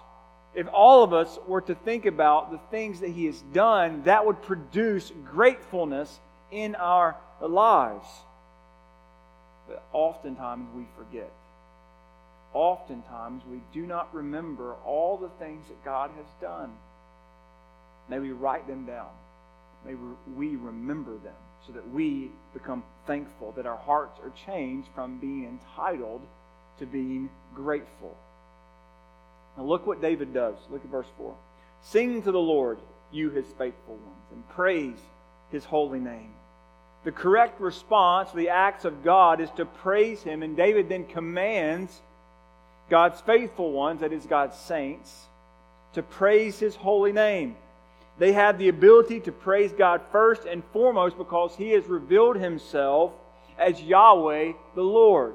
If 0.56 0.66
all 0.72 1.04
of 1.04 1.12
us 1.12 1.38
were 1.46 1.60
to 1.60 1.75
think 1.75 2.06
about 2.06 2.50
the 2.50 2.58
things 2.70 3.00
that 3.00 3.10
He 3.10 3.26
has 3.26 3.40
done, 3.52 4.02
that 4.04 4.26
would 4.26 4.42
produce 4.42 5.12
gratefulness 5.25 6.18
in 6.50 6.75
our 6.75 7.16
lives. 7.40 8.06
But 9.68 9.84
oftentimes 9.92 10.66
we 10.75 10.86
forget 10.96 11.30
oftentimes 12.56 13.42
we 13.50 13.60
do 13.75 13.86
not 13.86 14.12
remember 14.14 14.75
all 14.86 15.18
the 15.18 15.28
things 15.38 15.68
that 15.68 15.84
God 15.84 16.10
has 16.16 16.25
done. 16.40 16.72
May 18.08 18.18
we 18.18 18.32
write 18.32 18.66
them 18.66 18.86
down. 18.86 19.10
May 19.84 19.94
we 20.34 20.56
remember 20.56 21.18
them 21.18 21.34
so 21.66 21.75
that 21.75 21.88
we 21.90 22.30
become 22.54 22.82
thankful, 23.06 23.52
that 23.52 23.66
our 23.66 23.76
hearts 23.76 24.18
are 24.25 24.32
changed 24.46 24.88
from 24.94 25.18
being 25.18 25.44
entitled 25.44 26.22
to 26.78 26.86
being 26.86 27.28
grateful. 27.54 28.16
Now, 29.56 29.64
look 29.64 29.86
what 29.86 30.02
David 30.02 30.34
does. 30.34 30.56
Look 30.70 30.84
at 30.84 30.90
verse 30.90 31.06
4. 31.16 31.34
Sing 31.82 32.22
to 32.22 32.32
the 32.32 32.38
Lord, 32.38 32.78
you 33.12 33.30
his 33.30 33.46
faithful 33.58 33.94
ones, 33.94 34.26
and 34.32 34.48
praise 34.50 34.98
his 35.50 35.64
holy 35.64 36.00
name. 36.00 36.32
The 37.04 37.12
correct 37.12 37.60
response 37.60 38.30
to 38.30 38.36
the 38.36 38.48
acts 38.48 38.84
of 38.84 39.04
God 39.04 39.40
is 39.40 39.50
to 39.52 39.64
praise 39.64 40.22
him, 40.22 40.42
and 40.42 40.56
David 40.56 40.88
then 40.88 41.06
commands 41.06 42.00
God's 42.90 43.20
faithful 43.20 43.72
ones, 43.72 44.00
that 44.00 44.12
is, 44.12 44.26
God's 44.26 44.58
saints, 44.58 45.26
to 45.94 46.02
praise 46.02 46.58
his 46.58 46.75
holy 46.75 47.12
name. 47.12 47.56
They 48.18 48.32
have 48.32 48.58
the 48.58 48.68
ability 48.68 49.20
to 49.20 49.32
praise 49.32 49.72
God 49.72 50.00
first 50.10 50.46
and 50.46 50.62
foremost 50.72 51.18
because 51.18 51.54
he 51.56 51.70
has 51.70 51.86
revealed 51.86 52.36
himself 52.36 53.12
as 53.58 53.80
Yahweh 53.80 54.52
the 54.75 54.82
Lord. 54.82 55.34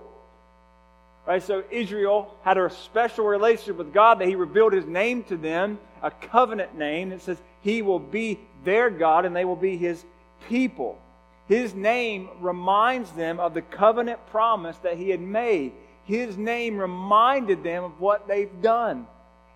Right, 1.26 1.44
so 1.44 1.64
Israel 1.70 2.36
had 2.42 2.58
a 2.58 2.70
special 2.70 3.26
relationship 3.26 3.78
with 3.78 3.94
God 3.94 4.20
that 4.20 4.28
he 4.28 4.36
revealed 4.36 4.74
his 4.74 4.86
name 4.86 5.24
to 5.26 5.38
them, 5.38 5.80
a 6.02 6.10
covenant 6.10 6.76
name 6.76 7.10
that 7.10 7.22
says 7.22 7.38
he 7.62 7.82
will 7.82 8.00
be 8.00 8.40
their 8.64 8.90
God 8.90 9.26
and 9.26 9.36
they 9.36 9.46
will 9.46 9.56
be 9.56 9.78
his 9.78 10.04
people. 10.48 11.00
His 11.48 11.76
name 11.76 12.30
reminds 12.40 13.12
them 13.12 13.40
of 13.40 13.54
the 13.54 13.62
covenant 13.62 14.26
promise 14.28 14.78
that 14.80 14.98
he 14.98 15.10
had 15.10 15.22
made. 15.22 15.74
His 16.06 16.38
name 16.38 16.78
reminded 16.78 17.64
them 17.64 17.84
of 17.84 18.00
what 18.00 18.28
they've 18.28 18.62
done 18.62 19.06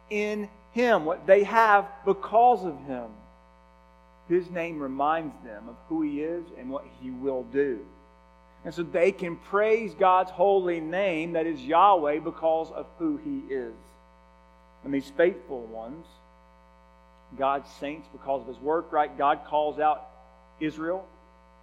in 0.10 0.50
him, 0.74 1.06
what 1.06 1.26
they 1.26 1.44
have 1.46 1.88
because 2.06 2.64
of 2.64 2.78
him. 2.86 3.08
His 4.30 4.50
name 4.52 4.80
reminds 4.80 5.34
them 5.44 5.70
of 5.70 5.76
who 5.88 6.02
he 6.02 6.22
is 6.22 6.46
and 6.60 6.70
what 6.70 6.86
he 7.02 7.10
will 7.12 7.44
do. 7.44 7.86
And 8.66 8.74
so 8.74 8.82
they 8.82 9.12
can 9.12 9.36
praise 9.36 9.94
God's 9.94 10.32
holy 10.32 10.80
name, 10.80 11.34
that 11.34 11.46
is 11.46 11.62
Yahweh, 11.62 12.20
because 12.20 12.72
of 12.72 12.88
who 12.98 13.18
He 13.18 13.54
is. 13.54 13.76
And 14.84 14.92
these 14.92 15.12
faithful 15.16 15.62
ones, 15.62 16.06
God's 17.38 17.70
saints, 17.80 18.08
because 18.12 18.42
of 18.42 18.48
His 18.48 18.58
work, 18.58 18.92
right? 18.92 19.16
God 19.16 19.42
calls 19.46 19.80
out 19.80 20.08
Israel. 20.60 21.06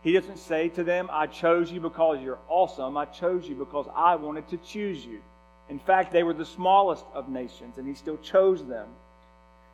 He 0.02 0.12
doesn't 0.12 0.38
say 0.38 0.68
to 0.71 0.85
them, 0.85 1.09
I 1.12 1.26
chose 1.26 1.73
you 1.73 1.80
because 1.80 2.23
you're 2.23 2.38
awesome. 2.49 2.97
I 2.97 3.06
chose 3.06 3.49
you 3.49 3.56
because 3.56 3.87
I 3.94 4.14
wanted 4.14 4.49
to 4.49 4.56
choose 4.59 5.04
you. 5.04 5.21
In 5.68 5.80
fact, 5.80 6.12
they 6.12 6.23
were 6.23 6.35
the 6.35 6.44
smallest 6.44 7.04
of 7.14 7.28
nations, 7.28 7.78
and 7.78 7.88
He 7.88 7.94
still 7.94 8.18
chose 8.18 8.64
them. 8.64 8.87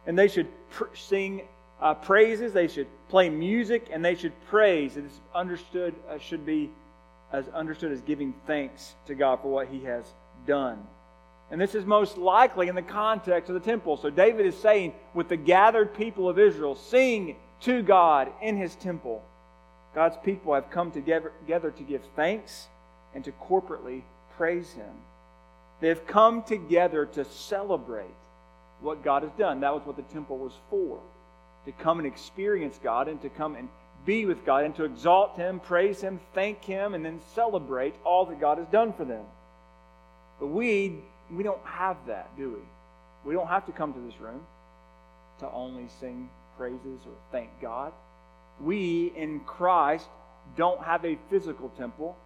And 0.07 0.19
they 0.19 0.29
should 0.29 0.49
pr- 0.71 0.95
sing 0.95 1.43
uh, 1.81 1.93
praises, 1.93 2.55
they 2.55 2.69
should 2.69 2.87
play 3.11 3.29
music, 3.29 3.89
and 3.91 4.03
they 4.03 4.15
should 4.15 4.33
praise. 4.49 4.97
It 4.97 5.05
is 5.05 5.21
understood, 5.35 5.95
uh, 6.11 6.19
should 6.19 6.47
be 6.47 6.71
as 7.33 7.49
understood 7.49 7.93
as 7.93 8.01
giving 8.01 8.35
thanks 8.47 8.95
to 9.07 9.15
God 9.15 9.41
for 9.43 9.49
what 9.49 9.69
he 9.69 9.85
has 9.85 10.05
done. 10.47 10.79
And 11.51 11.61
this 11.61 11.75
is 11.75 11.85
most 11.85 12.19
likely 12.19 12.69
in 12.69 12.75
the 12.75 12.83
context 12.83 13.49
of 13.49 13.55
the 13.55 13.61
temple. 13.61 13.97
So 13.97 14.11
David 14.11 14.47
is 14.47 14.57
saying, 14.57 14.95
with 15.15 15.29
the 15.29 15.37
gathered 15.37 15.95
people 15.95 16.29
of 16.29 16.39
Israel, 16.39 16.75
sing 16.75 17.37
to 17.63 17.83
God 17.83 18.31
in 18.43 18.57
his 18.57 18.75
temple. 18.77 19.23
God's 19.95 20.17
people 20.23 20.55
have 20.55 20.71
come 20.71 20.91
together, 20.91 21.33
together 21.41 21.71
to 21.71 21.83
give 21.83 22.03
thanks 22.15 22.69
and 23.15 23.25
to 23.25 23.33
corporately 23.33 24.03
praise 24.37 24.71
him. 24.73 24.95
They 25.81 25.89
have 25.89 26.07
come 26.07 26.43
together 26.43 27.07
to 27.07 27.25
celebrate 27.25 28.07
what 28.81 29.03
God 29.03 29.23
has 29.23 29.33
done. 29.33 29.61
That 29.61 29.75
was 29.75 29.85
what 29.85 29.97
the 29.97 30.03
temple 30.03 30.39
was 30.39 30.53
for 30.71 31.01
to 31.65 31.73
come 31.73 31.99
and 31.99 32.07
experience 32.07 32.79
God 32.83 33.09
and 33.09 33.21
to 33.23 33.29
come 33.29 33.55
and 33.57 33.69
be 34.09 34.25
with 34.25 34.47
God 34.47 34.65
and 34.65 34.75
to 34.77 34.85
exalt 34.85 35.37
Him, 35.37 35.61
praise 35.61 36.01
Him, 36.01 36.19
thank 36.33 36.65
Him, 36.65 36.95
and 36.95 37.05
then 37.05 37.21
celebrate 37.35 37.95
all 38.05 38.25
that 38.25 38.41
God 38.41 38.57
has 38.57 38.67
done 38.69 38.95
for 38.95 39.05
them. 39.05 39.25
But 40.41 40.47
we, 40.47 41.01
we 41.31 41.43
don't 41.43 41.65
have 41.65 41.99
that, 42.07 42.35
do 42.35 42.53
we? 42.53 43.29
We 43.29 43.35
don't 43.35 43.49
have 43.49 43.67
to 43.67 43.73
come 43.73 43.93
to 43.93 44.01
this 44.01 44.19
room 44.19 44.41
to 45.41 45.51
only 45.53 45.89
sing 46.01 46.31
praises 46.57 47.01
or 47.05 47.13
thank 47.31 47.51
God. 47.61 47.93
We 48.63 49.13
in 49.15 49.41
Christ 49.41 50.07
don't 50.57 50.83
have 50.83 51.05
a 51.05 51.19
physical 51.29 51.69
temple. 51.77 52.17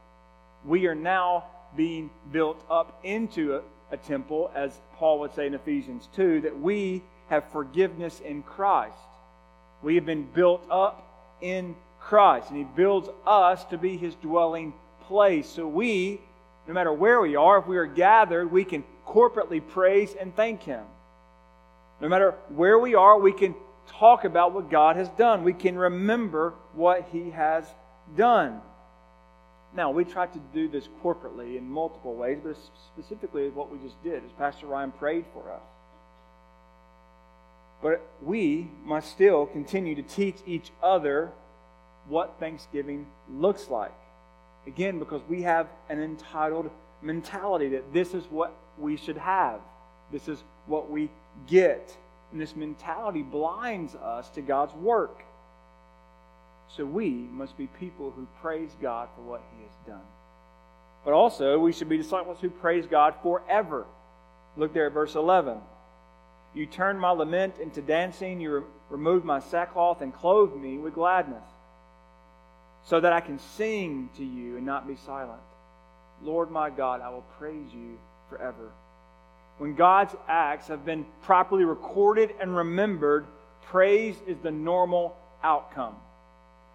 We 0.64 0.86
are 0.86 0.94
now 0.94 1.46
being 1.76 2.10
built 2.30 2.64
up 2.70 3.00
into 3.02 3.56
a, 3.56 3.62
a 3.90 3.96
temple, 3.96 4.52
as 4.54 4.70
Paul 4.94 5.18
would 5.18 5.34
say 5.34 5.48
in 5.48 5.54
Ephesians 5.54 6.08
2, 6.14 6.42
that 6.42 6.60
we 6.60 7.02
have 7.28 7.42
forgiveness 7.50 8.20
in 8.20 8.44
Christ. 8.44 8.94
We 9.82 9.96
have 9.96 10.06
been 10.06 10.28
built 10.32 10.64
up 10.70 11.08
in 11.42 11.76
Christ. 12.00 12.48
And 12.48 12.56
He 12.56 12.64
builds 12.64 13.08
us 13.26 13.64
to 13.66 13.76
be 13.76 13.98
His 13.98 14.14
dwelling 14.14 14.72
place. 15.06 15.48
So 15.48 15.68
we, 15.68 16.20
no 16.66 16.72
matter 16.72 16.92
where 16.92 17.20
we 17.20 17.36
are, 17.36 17.58
if 17.58 17.66
we 17.66 17.76
are 17.76 17.86
gathered, 17.86 18.50
we 18.50 18.64
can 18.64 18.84
corporately 19.06 19.60
praise 19.66 20.14
and 20.14 20.34
thank 20.34 20.62
Him. 20.62 20.84
No 22.00 22.08
matter 22.08 22.34
where 22.48 22.78
we 22.78 22.94
are, 22.94 23.18
we 23.18 23.32
can 23.32 23.54
talk 23.86 24.24
about 24.24 24.52
what 24.52 24.70
God 24.70 24.96
has 24.96 25.08
done. 25.10 25.44
We 25.44 25.52
can 25.52 25.76
remember 25.76 26.54
what 26.72 27.08
He 27.12 27.30
has 27.30 27.66
done. 28.16 28.60
Now, 29.74 29.90
we 29.90 30.04
try 30.04 30.26
to 30.26 30.38
do 30.52 30.68
this 30.68 30.88
corporately 31.02 31.56
in 31.56 31.68
multiple 31.68 32.14
ways, 32.14 32.38
but 32.42 32.56
specifically 32.94 33.48
what 33.48 33.70
we 33.70 33.78
just 33.78 34.02
did, 34.02 34.24
as 34.24 34.30
Pastor 34.38 34.66
Ryan 34.66 34.92
prayed 34.92 35.24
for 35.32 35.50
us. 35.50 35.62
But 37.82 38.00
we 38.22 38.70
must 38.84 39.10
still 39.10 39.46
continue 39.46 39.94
to 39.96 40.02
teach 40.02 40.36
each 40.46 40.70
other 40.82 41.32
what 42.08 42.36
Thanksgiving 42.38 43.06
looks 43.28 43.68
like. 43.68 43.92
Again, 44.66 45.00
because 45.00 45.22
we 45.28 45.42
have 45.42 45.66
an 45.88 46.00
entitled 46.00 46.70
mentality 47.02 47.68
that 47.70 47.92
this 47.92 48.14
is 48.14 48.24
what 48.30 48.54
we 48.78 48.96
should 48.96 49.16
have, 49.18 49.60
this 50.12 50.28
is 50.28 50.42
what 50.66 50.88
we 50.88 51.10
get. 51.48 51.96
And 52.30 52.40
this 52.40 52.56
mentality 52.56 53.22
blinds 53.22 53.94
us 53.96 54.28
to 54.30 54.40
God's 54.40 54.74
work. 54.74 55.22
So 56.76 56.86
we 56.86 57.10
must 57.10 57.58
be 57.58 57.66
people 57.66 58.10
who 58.12 58.26
praise 58.40 58.70
God 58.80 59.08
for 59.14 59.22
what 59.22 59.42
He 59.54 59.62
has 59.64 59.72
done. 59.86 60.06
But 61.04 61.12
also, 61.12 61.58
we 61.58 61.72
should 61.72 61.88
be 61.88 61.96
disciples 61.98 62.38
who 62.40 62.48
praise 62.48 62.86
God 62.86 63.14
forever. 63.22 63.84
Look 64.56 64.72
there 64.72 64.86
at 64.86 64.92
verse 64.92 65.14
11. 65.14 65.58
You 66.54 66.66
turned 66.66 67.00
my 67.00 67.10
lament 67.10 67.54
into 67.58 67.80
dancing. 67.80 68.40
You 68.40 68.58
re- 68.58 68.64
removed 68.90 69.24
my 69.24 69.40
sackcloth 69.40 70.02
and 70.02 70.14
clothed 70.14 70.56
me 70.56 70.78
with 70.78 70.94
gladness, 70.94 71.44
so 72.84 73.00
that 73.00 73.12
I 73.12 73.20
can 73.20 73.38
sing 73.38 74.10
to 74.16 74.24
you 74.24 74.56
and 74.56 74.66
not 74.66 74.86
be 74.86 74.96
silent. 75.06 75.40
Lord 76.22 76.50
my 76.50 76.70
God, 76.70 77.00
I 77.00 77.08
will 77.08 77.24
praise 77.38 77.72
you 77.72 77.98
forever. 78.28 78.70
When 79.58 79.74
God's 79.74 80.14
acts 80.28 80.68
have 80.68 80.84
been 80.84 81.06
properly 81.22 81.64
recorded 81.64 82.34
and 82.40 82.56
remembered, 82.56 83.26
praise 83.66 84.16
is 84.26 84.38
the 84.38 84.50
normal 84.50 85.16
outcome. 85.42 85.96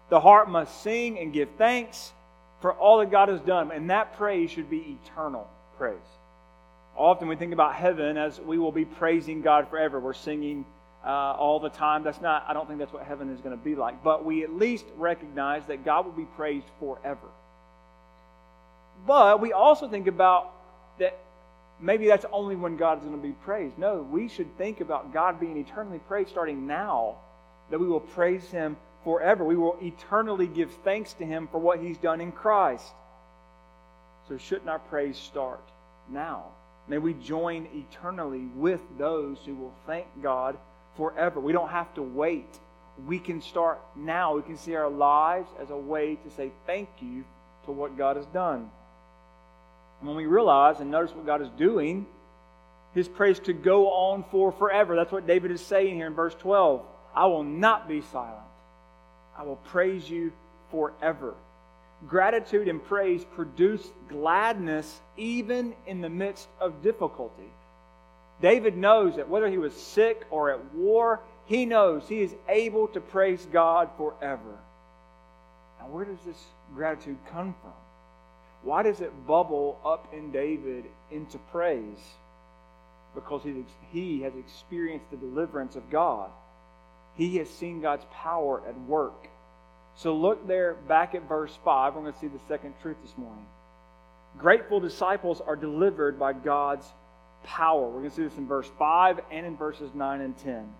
The 0.08 0.20
heart 0.20 0.48
must 0.48 0.82
sing 0.82 1.18
and 1.18 1.32
give 1.32 1.50
thanks 1.58 2.12
for 2.60 2.72
all 2.72 2.98
that 2.98 3.10
God 3.10 3.28
has 3.28 3.40
done, 3.40 3.70
and 3.70 3.90
that 3.90 4.16
praise 4.16 4.50
should 4.50 4.70
be 4.70 4.98
eternal 5.04 5.48
praise. 5.76 5.96
Often 6.98 7.28
we 7.28 7.36
think 7.36 7.52
about 7.52 7.76
heaven 7.76 8.16
as 8.16 8.40
we 8.40 8.58
will 8.58 8.72
be 8.72 8.84
praising 8.84 9.40
God 9.40 9.68
forever. 9.70 10.00
We're 10.00 10.14
singing 10.14 10.66
uh, 11.04 11.08
all 11.08 11.60
the 11.60 11.70
time. 11.70 12.02
That's 12.02 12.20
not, 12.20 12.44
I 12.48 12.52
don't 12.52 12.66
think 12.66 12.80
that's 12.80 12.92
what 12.92 13.04
heaven 13.04 13.30
is 13.30 13.40
going 13.40 13.56
to 13.56 13.64
be 13.64 13.76
like. 13.76 14.02
But 14.02 14.24
we 14.24 14.42
at 14.42 14.52
least 14.52 14.84
recognize 14.96 15.64
that 15.68 15.84
God 15.84 16.06
will 16.06 16.12
be 16.12 16.24
praised 16.24 16.66
forever. 16.80 17.28
But 19.06 19.40
we 19.40 19.52
also 19.52 19.88
think 19.88 20.08
about 20.08 20.52
that 20.98 21.16
maybe 21.80 22.08
that's 22.08 22.26
only 22.32 22.56
when 22.56 22.76
God's 22.76 23.04
going 23.04 23.16
to 23.16 23.22
be 23.22 23.32
praised. 23.32 23.78
No, 23.78 24.02
we 24.02 24.28
should 24.28 24.58
think 24.58 24.80
about 24.80 25.12
God 25.12 25.38
being 25.38 25.56
eternally 25.56 26.00
praised 26.00 26.30
starting 26.30 26.66
now, 26.66 27.16
that 27.70 27.78
we 27.78 27.86
will 27.86 28.00
praise 28.00 28.44
Him 28.50 28.76
forever. 29.04 29.44
We 29.44 29.56
will 29.56 29.78
eternally 29.80 30.48
give 30.48 30.72
thanks 30.82 31.12
to 31.14 31.24
Him 31.24 31.46
for 31.46 31.58
what 31.58 31.78
He's 31.78 31.98
done 31.98 32.20
in 32.20 32.32
Christ. 32.32 32.92
So, 34.28 34.36
shouldn't 34.36 34.68
our 34.68 34.80
praise 34.80 35.16
start 35.16 35.62
now? 36.10 36.46
May 36.88 36.98
we 36.98 37.14
join 37.14 37.68
eternally 37.74 38.48
with 38.54 38.80
those 38.96 39.38
who 39.44 39.54
will 39.54 39.74
thank 39.86 40.06
God 40.22 40.56
forever. 40.96 41.38
We 41.38 41.52
don't 41.52 41.68
have 41.68 41.92
to 41.94 42.02
wait. 42.02 42.48
We 43.06 43.18
can 43.18 43.42
start 43.42 43.80
now. 43.94 44.34
We 44.34 44.42
can 44.42 44.56
see 44.56 44.74
our 44.74 44.88
lives 44.88 45.48
as 45.60 45.70
a 45.70 45.76
way 45.76 46.16
to 46.16 46.30
say 46.30 46.50
thank 46.66 46.88
you 47.00 47.24
to 47.66 47.72
what 47.72 47.98
God 47.98 48.16
has 48.16 48.26
done. 48.26 48.70
And 50.00 50.08
when 50.08 50.16
we 50.16 50.26
realize 50.26 50.80
and 50.80 50.90
notice 50.90 51.14
what 51.14 51.26
God 51.26 51.42
is 51.42 51.50
doing, 51.58 52.06
his 52.94 53.06
praise 53.06 53.38
could 53.38 53.62
go 53.62 53.90
on 53.90 54.24
for 54.30 54.50
forever. 54.50 54.96
That's 54.96 55.12
what 55.12 55.26
David 55.26 55.50
is 55.50 55.60
saying 55.60 55.94
here 55.94 56.06
in 56.06 56.14
verse 56.14 56.34
12. 56.36 56.82
I 57.14 57.26
will 57.26 57.44
not 57.44 57.86
be 57.86 58.00
silent. 58.00 58.38
I 59.36 59.42
will 59.42 59.56
praise 59.56 60.08
you 60.08 60.32
forever 60.70 61.34
gratitude 62.06 62.68
and 62.68 62.82
praise 62.84 63.24
produce 63.24 63.86
gladness 64.08 65.00
even 65.16 65.74
in 65.86 66.00
the 66.00 66.08
midst 66.08 66.48
of 66.60 66.82
difficulty. 66.82 67.50
David 68.40 68.76
knows 68.76 69.16
that 69.16 69.28
whether 69.28 69.48
he 69.48 69.58
was 69.58 69.74
sick 69.74 70.24
or 70.30 70.50
at 70.50 70.74
war, 70.74 71.20
he 71.46 71.66
knows 71.66 72.08
he 72.08 72.20
is 72.20 72.34
able 72.48 72.86
to 72.88 73.00
praise 73.00 73.46
God 73.52 73.88
forever. 73.96 74.58
Now, 75.80 75.88
where 75.88 76.04
does 76.04 76.20
this 76.24 76.40
gratitude 76.74 77.18
come 77.32 77.54
from? 77.62 77.72
Why 78.62 78.82
does 78.82 79.00
it 79.00 79.26
bubble 79.26 79.78
up 79.84 80.12
in 80.12 80.30
David 80.30 80.84
into 81.10 81.38
praise? 81.50 81.98
Because 83.14 83.42
he, 83.90 84.20
has 84.20 84.34
experienced 84.36 85.10
the 85.10 85.16
deliverance 85.16 85.74
of 85.74 85.90
God. 85.90 86.30
He 87.16 87.38
has 87.38 87.48
seen 87.48 87.80
God's 87.80 88.04
power 88.12 88.62
at 88.68 88.78
work. 88.82 89.28
So 89.98 90.14
look 90.14 90.46
there 90.46 90.74
back 90.86 91.16
at 91.16 91.28
verse 91.28 91.58
5. 91.64 91.94
We're 91.94 92.02
going 92.02 92.12
to 92.12 92.18
see 92.20 92.28
the 92.28 92.38
second 92.46 92.74
truth 92.80 92.96
this 93.02 93.18
morning. 93.18 93.44
Grateful 94.38 94.78
disciples 94.78 95.40
are 95.40 95.56
delivered 95.56 96.20
by 96.20 96.34
God's 96.34 96.86
power. 97.42 97.88
We're 97.88 97.98
going 97.98 98.10
to 98.10 98.16
see 98.16 98.22
this 98.22 98.36
in 98.36 98.46
verse 98.46 98.70
5 98.78 99.20
and 99.32 99.44
in 99.44 99.56
verses 99.56 99.90
9 99.94 100.20
and 100.20 100.38
10. 100.38 100.72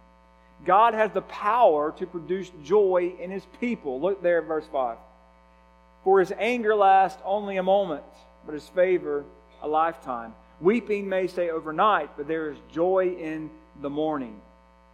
God 0.64 0.94
has 0.94 1.10
the 1.10 1.22
power 1.22 1.92
to 1.98 2.06
produce 2.06 2.52
joy 2.62 3.12
in 3.18 3.32
his 3.32 3.42
people. 3.60 4.00
Look 4.00 4.22
there 4.22 4.38
at 4.38 4.46
verse 4.46 4.66
5. 4.70 4.96
For 6.04 6.20
his 6.20 6.32
anger 6.38 6.76
lasts 6.76 7.20
only 7.24 7.56
a 7.56 7.62
moment, 7.62 8.04
but 8.46 8.54
his 8.54 8.68
favor 8.68 9.24
a 9.62 9.66
lifetime. 9.66 10.32
Weeping 10.60 11.08
may 11.08 11.26
stay 11.26 11.50
overnight, 11.50 12.16
but 12.16 12.28
there 12.28 12.52
is 12.52 12.58
joy 12.72 13.16
in 13.18 13.50
the 13.82 13.90
morning. 13.90 14.40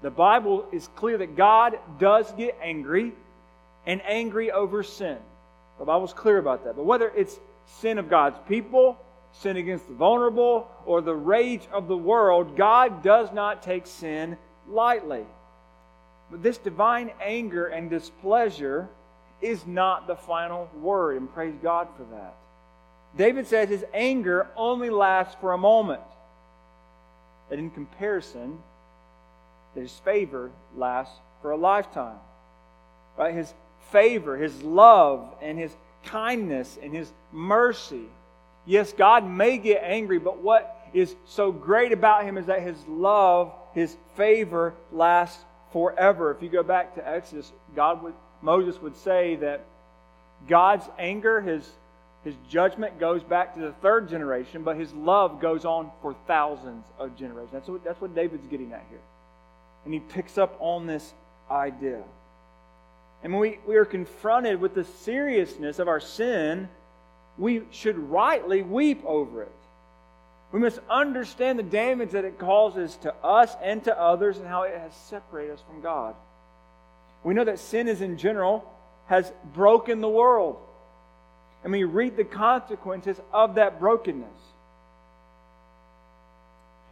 The 0.00 0.10
Bible 0.10 0.66
is 0.72 0.88
clear 0.96 1.18
that 1.18 1.36
God 1.36 1.78
does 1.98 2.32
get 2.32 2.58
angry 2.62 3.12
and 3.86 4.02
angry 4.06 4.50
over 4.50 4.82
sin. 4.82 5.18
The 5.78 5.84
Bible's 5.84 6.12
clear 6.12 6.38
about 6.38 6.64
that. 6.64 6.76
But 6.76 6.84
whether 6.84 7.08
it's 7.08 7.38
sin 7.80 7.98
of 7.98 8.08
God's 8.08 8.38
people, 8.48 8.96
sin 9.32 9.56
against 9.56 9.88
the 9.88 9.94
vulnerable, 9.94 10.68
or 10.86 11.00
the 11.00 11.14
rage 11.14 11.62
of 11.72 11.88
the 11.88 11.96
world, 11.96 12.56
God 12.56 13.02
does 13.02 13.32
not 13.32 13.62
take 13.62 13.86
sin 13.86 14.38
lightly. 14.68 15.24
But 16.30 16.42
this 16.42 16.58
divine 16.58 17.10
anger 17.20 17.66
and 17.66 17.90
displeasure 17.90 18.88
is 19.40 19.66
not 19.66 20.06
the 20.06 20.16
final 20.16 20.70
word, 20.80 21.16
and 21.16 21.32
praise 21.32 21.54
God 21.62 21.88
for 21.96 22.04
that. 22.14 22.34
David 23.16 23.46
says 23.46 23.68
his 23.68 23.84
anger 23.92 24.48
only 24.56 24.90
lasts 24.90 25.36
for 25.40 25.52
a 25.52 25.58
moment. 25.58 26.00
And 27.50 27.60
in 27.60 27.70
comparison, 27.70 28.58
his 29.74 29.92
favor 30.04 30.50
lasts 30.76 31.14
for 31.42 31.50
a 31.50 31.56
lifetime. 31.56 32.18
Right? 33.16 33.34
His 33.34 33.52
favor, 33.90 34.36
his 34.36 34.62
love, 34.62 35.34
and 35.42 35.58
his 35.58 35.74
kindness 36.06 36.78
and 36.82 36.94
his 36.94 37.10
mercy. 37.32 38.04
Yes, 38.66 38.92
God 38.92 39.28
may 39.28 39.58
get 39.58 39.82
angry, 39.82 40.18
but 40.18 40.38
what 40.38 40.88
is 40.92 41.14
so 41.26 41.52
great 41.52 41.92
about 41.92 42.24
him 42.24 42.38
is 42.38 42.46
that 42.46 42.62
his 42.62 42.76
love, 42.86 43.52
his 43.74 43.96
favor 44.16 44.74
lasts 44.92 45.42
forever. 45.72 46.30
If 46.30 46.42
you 46.42 46.48
go 46.48 46.62
back 46.62 46.94
to 46.94 47.06
Exodus, 47.06 47.52
God 47.74 48.02
would 48.02 48.14
Moses 48.44 48.80
would 48.82 48.94
say 48.96 49.36
that 49.36 49.64
God's 50.46 50.84
anger, 50.98 51.40
his, 51.40 51.66
his 52.24 52.34
judgment 52.50 53.00
goes 53.00 53.22
back 53.22 53.54
to 53.54 53.60
the 53.60 53.72
third 53.72 54.10
generation, 54.10 54.62
but 54.62 54.76
his 54.76 54.92
love 54.92 55.40
goes 55.40 55.64
on 55.64 55.90
for 56.02 56.14
thousands 56.26 56.84
of 56.98 57.16
generations. 57.16 57.52
That's 57.52 57.68
what, 57.68 57.82
that's 57.82 58.00
what 58.02 58.14
David's 58.14 58.46
getting 58.48 58.72
at 58.74 58.84
here. 58.90 59.00
And 59.86 59.94
he 59.94 60.00
picks 60.00 60.36
up 60.36 60.56
on 60.60 60.86
this 60.86 61.14
idea. 61.50 62.02
And 63.24 63.32
when 63.32 63.40
we, 63.40 63.58
we 63.66 63.76
are 63.76 63.86
confronted 63.86 64.60
with 64.60 64.74
the 64.74 64.84
seriousness 64.84 65.78
of 65.78 65.88
our 65.88 65.98
sin, 65.98 66.68
we 67.38 67.62
should 67.70 67.98
rightly 67.98 68.62
weep 68.62 69.02
over 69.04 69.42
it. 69.42 69.50
We 70.52 70.60
must 70.60 70.78
understand 70.88 71.58
the 71.58 71.64
damage 71.64 72.10
that 72.10 72.26
it 72.26 72.38
causes 72.38 72.96
to 72.98 73.12
us 73.24 73.56
and 73.62 73.82
to 73.84 73.98
others 73.98 74.38
and 74.38 74.46
how 74.46 74.62
it 74.62 74.78
has 74.78 74.94
separated 74.94 75.54
us 75.54 75.62
from 75.66 75.80
God. 75.80 76.14
We 77.24 77.34
know 77.34 77.44
that 77.44 77.58
sin 77.58 77.88
is 77.88 78.02
in 78.02 78.18
general 78.18 78.70
has 79.06 79.32
broken 79.54 80.00
the 80.02 80.08
world. 80.08 80.58
And 81.64 81.72
we 81.72 81.84
reap 81.84 82.16
the 82.16 82.24
consequences 82.24 83.18
of 83.32 83.54
that 83.54 83.80
brokenness. 83.80 84.28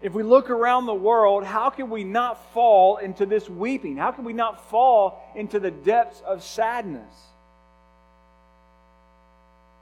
If 0.02 0.14
we 0.14 0.24
look 0.24 0.50
around 0.50 0.86
the 0.86 0.94
world, 0.94 1.44
how 1.44 1.70
can 1.70 1.88
we 1.88 2.02
not 2.02 2.52
fall 2.52 2.96
into 2.96 3.24
this 3.24 3.48
weeping? 3.48 3.96
How 3.96 4.10
can 4.10 4.24
we 4.24 4.32
not 4.32 4.68
fall 4.68 5.22
into 5.36 5.60
the 5.60 5.70
depths 5.70 6.20
of 6.26 6.42
sadness? 6.42 7.14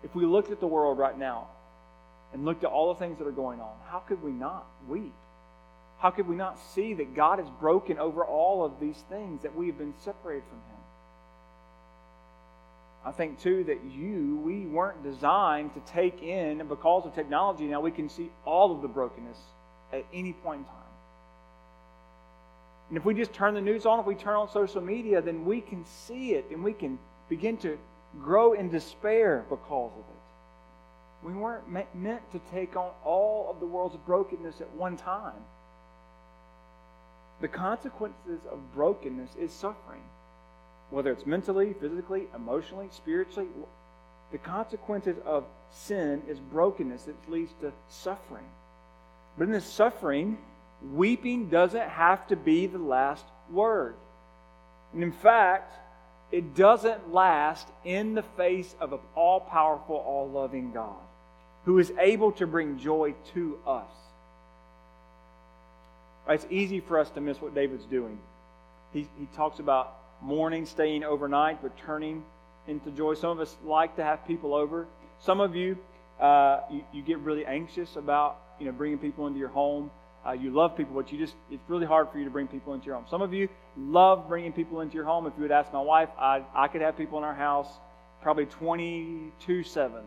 If 0.05 0.15
we 0.15 0.27
looked 0.27 0.51
at 0.51 0.61
the 0.61 0.67
world 0.67 0.99
right 0.99 1.19
now 1.19 1.49
and 2.35 2.45
looked 2.45 2.65
at 2.65 2.71
all 2.71 2.93
the 2.93 3.01
things 3.01 3.19
that 3.19 3.27
are 3.27 3.33
going 3.33 3.61
on, 3.61 3.73
how 3.89 4.01
could 4.01 4.23
we 4.23 4.31
not 4.31 4.67
weep? 4.87 5.15
How 5.99 6.11
could 6.11 6.29
we 6.29 6.37
not 6.37 6.59
see 6.75 6.93
that 6.95 7.15
God 7.15 7.41
is 7.41 7.49
broken 7.59 7.99
over 7.99 8.23
all 8.23 8.63
of 8.63 8.79
these 8.79 9.03
things, 9.09 9.43
that 9.43 9.55
we 9.55 9.69
have 9.69 9.79
been 9.79 9.95
separated 10.05 10.45
from 10.49 10.59
Him? 10.59 10.81
I 13.07 13.13
think, 13.13 13.41
too, 13.41 13.65
that 13.65 13.83
you, 13.85 14.37
we 14.45 14.67
weren't 14.67 15.03
designed 15.03 15.73
to 15.75 15.81
take 15.93 16.23
in, 16.23 16.61
and 16.61 16.69
because 16.69 17.07
of 17.07 17.15
technology, 17.15 17.65
now 17.65 17.81
we 17.81 17.91
can 17.91 18.11
see 18.11 18.31
all 18.45 18.75
of 18.75 18.83
the 18.83 18.89
brokenness 18.89 19.39
at 19.93 20.05
any 20.13 20.33
point 20.33 20.61
in 20.61 20.65
time. 20.65 20.75
And 22.89 22.97
if 22.99 23.05
we 23.05 23.15
just 23.15 23.33
turn 23.33 23.55
the 23.55 23.61
news 23.61 23.87
on, 23.87 24.01
if 24.01 24.07
we 24.07 24.17
turn 24.17 24.35
on 24.35 24.51
social 24.51 24.81
media, 24.81 25.23
then 25.23 25.45
we 25.45 25.61
can 25.61 25.85
see 25.85 26.33
it 26.33 26.47
and 26.51 26.65
we 26.65 26.73
can 26.73 26.99
begin 27.29 27.57
to 27.59 27.79
grow 28.21 28.53
in 28.55 28.69
despair 28.69 29.45
because 29.49 29.93
of 29.93 30.01
it. 30.01 31.27
We 31.27 31.33
weren't 31.35 31.71
meant 31.71 32.33
to 32.33 32.41
take 32.51 32.77
on 32.77 32.91
all 33.05 33.51
of 33.51 33.61
the 33.61 33.67
world's 33.67 33.97
brokenness 34.07 34.61
at 34.61 34.71
one 34.75 34.97
time. 34.97 35.45
The 37.41 37.49
consequences 37.49 38.41
of 38.51 38.75
brokenness 38.75 39.31
is 39.39 39.53
suffering, 39.53 40.03
whether 40.91 41.13
it's 41.13 41.27
mentally, 41.27 41.75
physically, 41.75 42.27
emotionally, 42.35 42.89
spiritually. 42.91 43.49
The 44.33 44.39
consequences 44.39 45.17
of 45.25 45.45
sin 45.71 46.23
is 46.29 46.39
brokenness 46.39 47.05
that 47.05 47.31
leads 47.31 47.53
to 47.61 47.73
suffering. 47.89 48.49
But 49.41 49.47
in 49.47 49.53
this 49.53 49.65
suffering, 49.65 50.37
weeping 50.93 51.49
doesn't 51.49 51.89
have 51.89 52.27
to 52.27 52.37
be 52.37 52.67
the 52.67 52.77
last 52.77 53.25
word. 53.51 53.95
And 54.93 55.03
in 55.03 55.13
fact, 55.13 55.73
it 56.31 56.55
doesn't 56.55 57.15
last 57.15 57.67
in 57.83 58.13
the 58.13 58.23
face 58.23 58.75
of 58.81 58.93
an 58.93 58.99
all 59.15 59.41
powerful, 59.41 59.97
all 59.97 60.29
loving 60.29 60.73
God 60.73 60.99
who 61.65 61.79
is 61.79 61.91
able 61.99 62.33
to 62.33 62.47
bring 62.47 62.79
joy 62.79 63.15
to 63.33 63.59
us. 63.67 63.91
It's 66.29 66.47
easy 66.51 66.81
for 66.81 66.99
us 66.99 67.09
to 67.13 67.23
miss 67.23 67.41
what 67.41 67.55
David's 67.55 67.87
doing. 67.87 68.19
He, 68.93 69.09
he 69.19 69.27
talks 69.35 69.59
about 69.59 69.97
mourning, 70.21 70.67
staying 70.67 71.03
overnight, 71.03 71.63
but 71.63 71.79
turning 71.79 72.25
into 72.69 72.91
joy. 72.91 73.15
Some 73.15 73.31
of 73.31 73.41
us 73.41 73.57
like 73.65 73.97
to 73.97 74.05
have 74.05 74.27
people 74.27 74.55
over. 74.55 74.87
Some 75.19 75.41
of 75.41 75.57
you, 75.57 75.79
uh, 76.21 76.61
you, 76.71 76.85
you, 76.93 77.03
get 77.03 77.21
really 77.21 77.47
anxious 77.47 77.97
about 77.97 78.37
you 78.61 78.67
know 78.67 78.73
bringing 78.73 78.99
people 78.99 79.27
into 79.27 79.39
your 79.39 79.49
home. 79.49 79.91
Uh, 80.27 80.33
you 80.33 80.51
love 80.51 80.77
people, 80.77 80.95
but 80.95 81.11
you 81.11 81.19
just 81.19 81.35
it's 81.51 81.63
really 81.69 81.87
hard 81.87 82.11
for 82.11 82.19
you 82.19 82.25
to 82.25 82.31
bring 82.31 82.47
people 82.47 82.75
into 82.75 82.87
your 82.87 82.95
home. 82.95 83.07
Some 83.09 83.23
of 83.23 83.33
you 83.33 83.49
love 83.77 84.29
bringing 84.29 84.53
people 84.53 84.83
into 84.83 84.95
your 84.95 85.05
home. 85.05 85.27
If 85.27 85.33
you 85.37 85.43
would 85.43 85.51
ask 85.51 85.73
my 85.73 85.81
wife, 85.81 86.11
I, 86.19 86.45
I 86.55 86.69
could 86.69 86.83
have 86.83 86.97
people 86.97 87.19
in 87.19 87.25
our 87.25 87.35
house 87.35 87.69
probably 88.23 88.45
22 88.47 89.63
7, 89.63 90.03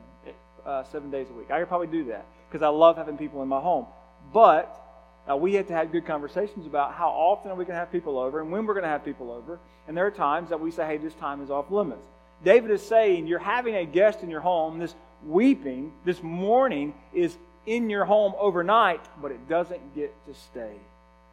uh, 0.65 0.83
seven 0.83 1.09
days 1.09 1.27
a 1.29 1.33
week. 1.33 1.49
I 1.49 1.59
could 1.59 1.67
probably 1.67 1.87
do 1.87 2.05
that 2.05 2.25
because 2.47 2.61
I 2.61 2.67
love 2.67 2.97
having 2.97 3.17
people 3.17 3.41
in 3.41 3.47
my 3.47 3.59
home. 3.59 3.87
But 4.31 4.79
now, 5.27 5.37
we 5.37 5.53
had 5.53 5.67
to 5.67 5.73
have 5.73 5.91
good 5.91 6.05
conversations 6.05 6.65
about 6.65 6.93
how 6.93 7.09
often 7.09 7.49
are 7.49 7.55
we 7.55 7.63
going 7.63 7.75
to 7.75 7.79
have 7.79 7.91
people 7.91 8.19
over 8.19 8.41
and 8.41 8.51
when 8.51 8.65
we're 8.65 8.73
going 8.73 8.83
to 8.83 8.89
have 8.89 9.05
people 9.05 9.31
over. 9.31 9.59
And 9.87 9.95
there 9.95 10.05
are 10.05 10.11
times 10.11 10.49
that 10.49 10.59
we 10.59 10.69
say, 10.69 10.85
hey, 10.85 10.97
this 10.97 11.13
time 11.15 11.41
is 11.41 11.49
off 11.49 11.71
limits. 11.71 12.05
David 12.43 12.71
is 12.71 12.81
saying, 12.81 13.27
you're 13.27 13.39
having 13.39 13.75
a 13.75 13.85
guest 13.85 14.21
in 14.21 14.29
your 14.29 14.41
home. 14.41 14.79
This 14.79 14.95
weeping, 15.25 15.93
this 16.03 16.21
mourning 16.21 16.93
is 17.13 17.37
in 17.65 17.89
your 17.89 18.05
home 18.05 18.33
overnight, 18.37 19.01
but 19.21 19.31
it 19.31 19.47
doesn't 19.47 19.95
get 19.95 20.13
to 20.27 20.33
stay. 20.33 20.75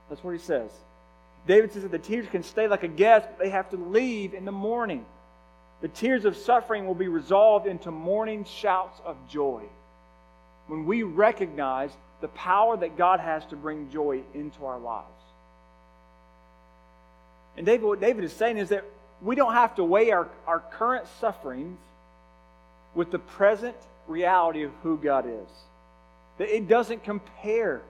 That's 0.08 0.22
what 0.22 0.32
he 0.32 0.38
says. 0.38 0.70
David 1.46 1.72
says 1.72 1.82
that 1.82 1.92
the 1.92 1.98
tears 1.98 2.26
can 2.30 2.42
stay 2.42 2.68
like 2.68 2.82
a 2.82 2.88
guest, 2.88 3.28
but 3.30 3.38
they 3.38 3.50
have 3.50 3.70
to 3.70 3.76
leave 3.76 4.34
in 4.34 4.44
the 4.44 4.52
morning. 4.52 5.04
The 5.80 5.88
tears 5.88 6.24
of 6.24 6.36
suffering 6.36 6.86
will 6.86 6.94
be 6.94 7.08
resolved 7.08 7.66
into 7.66 7.90
morning 7.90 8.44
shouts 8.44 9.00
of 9.04 9.16
joy. 9.28 9.62
When 10.66 10.84
we 10.84 11.02
recognize 11.02 11.90
the 12.20 12.28
power 12.28 12.76
that 12.76 12.96
God 12.96 13.20
has 13.20 13.44
to 13.46 13.56
bring 13.56 13.90
joy 13.90 14.22
into 14.34 14.66
our 14.66 14.78
lives. 14.78 15.06
And 17.56 17.66
David, 17.66 17.86
what 17.86 18.00
David 18.00 18.24
is 18.24 18.32
saying 18.32 18.58
is 18.58 18.68
that 18.68 18.84
we 19.22 19.34
don't 19.34 19.54
have 19.54 19.74
to 19.76 19.84
weigh 19.84 20.12
our, 20.12 20.28
our 20.46 20.60
current 20.60 21.06
sufferings 21.20 21.78
with 22.94 23.10
the 23.10 23.18
present 23.18 23.76
reality 24.06 24.62
of 24.62 24.72
who 24.82 24.96
God 24.96 25.26
is. 25.26 25.48
That 26.40 26.56
it 26.56 26.68
doesn't 26.68 27.04
compare 27.04 27.82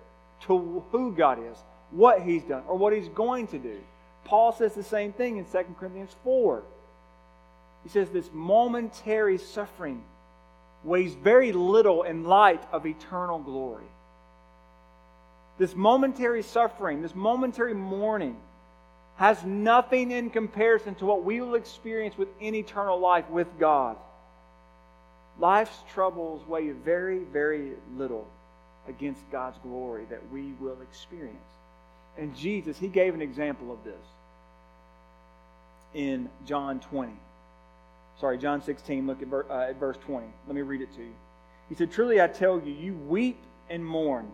to 0.47 0.83
who 0.91 1.13
God 1.13 1.39
is, 1.39 1.57
what 1.93 2.21
He's 2.21 2.43
done, 2.43 2.65
or 2.67 2.77
what 2.77 2.93
He's 2.93 3.07
going 3.07 3.47
to 3.47 3.61
do. 3.61 3.79
Paul 4.25 4.51
says 4.53 4.75
the 4.75 4.83
same 4.83 5.13
thing 5.13 5.37
in 5.37 5.45
2 5.45 5.77
Corinthians 5.79 6.11
4. 6.25 6.65
He 7.85 7.91
says 7.91 8.11
this 8.11 8.29
momentary 8.33 9.39
suffering 9.39 10.03
weighs 10.83 11.15
very 11.15 11.53
little 11.53 12.03
in 12.03 12.25
light 12.25 12.61
of 12.73 12.87
eternal 12.87 13.39
glory. 13.39 13.85
This 15.59 15.77
momentary 15.77 16.43
suffering, 16.43 17.03
this 17.03 17.15
momentary 17.15 17.75
mourning, 17.75 18.37
has 19.15 19.45
nothing 19.45 20.11
in 20.11 20.29
comparison 20.29 20.97
to 20.97 21.07
what 21.07 21.23
we 21.23 21.41
will 21.41 21.55
experience 21.55 22.19
within 22.19 22.57
eternal 22.57 22.99
life 22.99 23.31
with 23.31 23.47
God. 23.61 23.97
Life's 25.39 25.79
troubles 25.95 26.45
weigh 26.49 26.71
very, 26.71 27.21
very 27.21 27.75
little 27.97 28.27
against 28.89 29.31
God's 29.31 29.59
glory 29.59 30.07
that 30.11 30.21
we 30.31 30.53
will 30.61 30.81
experience. 30.83 31.37
And 32.19 32.37
Jesus, 32.37 32.79
he 32.79 32.89
gave 32.89 33.15
an 33.15 33.23
example 33.23 33.73
of 33.73 33.83
this 33.85 34.07
in 35.95 36.29
John 36.47 36.81
20. 36.81 37.13
Sorry, 38.21 38.37
John 38.37 38.63
16, 38.63 39.07
look 39.07 39.23
at, 39.23 39.29
uh, 39.33 39.61
at 39.61 39.81
verse 39.81 39.97
20. 40.05 40.27
Let 40.47 40.55
me 40.55 40.63
read 40.63 40.83
it 40.83 40.95
to 40.97 41.03
you. 41.03 41.15
He 41.69 41.75
said, 41.75 41.91
Truly 41.91 42.21
I 42.21 42.27
tell 42.27 42.61
you, 42.61 42.73
you 42.73 42.95
weep 42.95 43.41
and 43.71 43.85
mourn, 43.85 44.31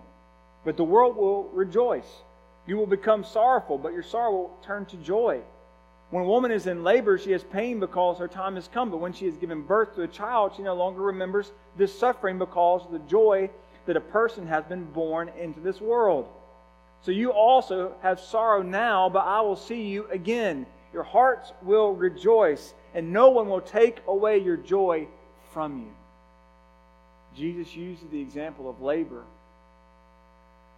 but 0.64 0.76
the 0.76 0.84
world 0.84 1.16
will 1.16 1.44
rejoice. 1.52 2.22
You 2.66 2.76
will 2.76 2.86
become 2.86 3.24
sorrowful, 3.24 3.78
but 3.78 3.92
your 3.92 4.02
sorrow 4.02 4.32
will 4.32 4.58
turn 4.62 4.86
to 4.86 4.96
joy. 4.96 5.40
When 6.10 6.24
a 6.24 6.26
woman 6.26 6.50
is 6.50 6.66
in 6.66 6.82
labor, 6.82 7.18
she 7.18 7.32
has 7.32 7.42
pain 7.44 7.78
because 7.78 8.18
her 8.18 8.28
time 8.28 8.54
has 8.54 8.68
come. 8.68 8.90
But 8.90 8.98
when 8.98 9.12
she 9.12 9.26
has 9.26 9.36
given 9.36 9.62
birth 9.62 9.94
to 9.94 10.02
a 10.02 10.08
child, 10.08 10.52
she 10.56 10.62
no 10.62 10.74
longer 10.74 11.02
remembers 11.02 11.52
this 11.76 11.96
suffering 11.96 12.38
because 12.38 12.82
the 12.90 13.00
joy 13.00 13.50
that 13.86 13.96
a 13.96 14.00
person 14.00 14.46
has 14.46 14.64
been 14.64 14.84
born 14.84 15.30
into 15.38 15.60
this 15.60 15.80
world. 15.80 16.28
So 17.02 17.12
you 17.12 17.30
also 17.30 17.94
have 18.02 18.18
sorrow 18.20 18.62
now, 18.62 19.08
but 19.08 19.20
I 19.20 19.40
will 19.40 19.56
see 19.56 19.82
you 19.82 20.06
again. 20.10 20.66
Your 20.92 21.04
hearts 21.04 21.52
will 21.62 21.92
rejoice, 21.92 22.74
and 22.94 23.12
no 23.12 23.30
one 23.30 23.48
will 23.48 23.60
take 23.60 23.98
away 24.06 24.38
your 24.38 24.56
joy 24.56 25.06
from 25.52 25.78
you. 25.80 25.92
Jesus 27.36 27.74
uses 27.76 28.08
the 28.10 28.20
example 28.20 28.68
of 28.68 28.80
labor 28.80 29.24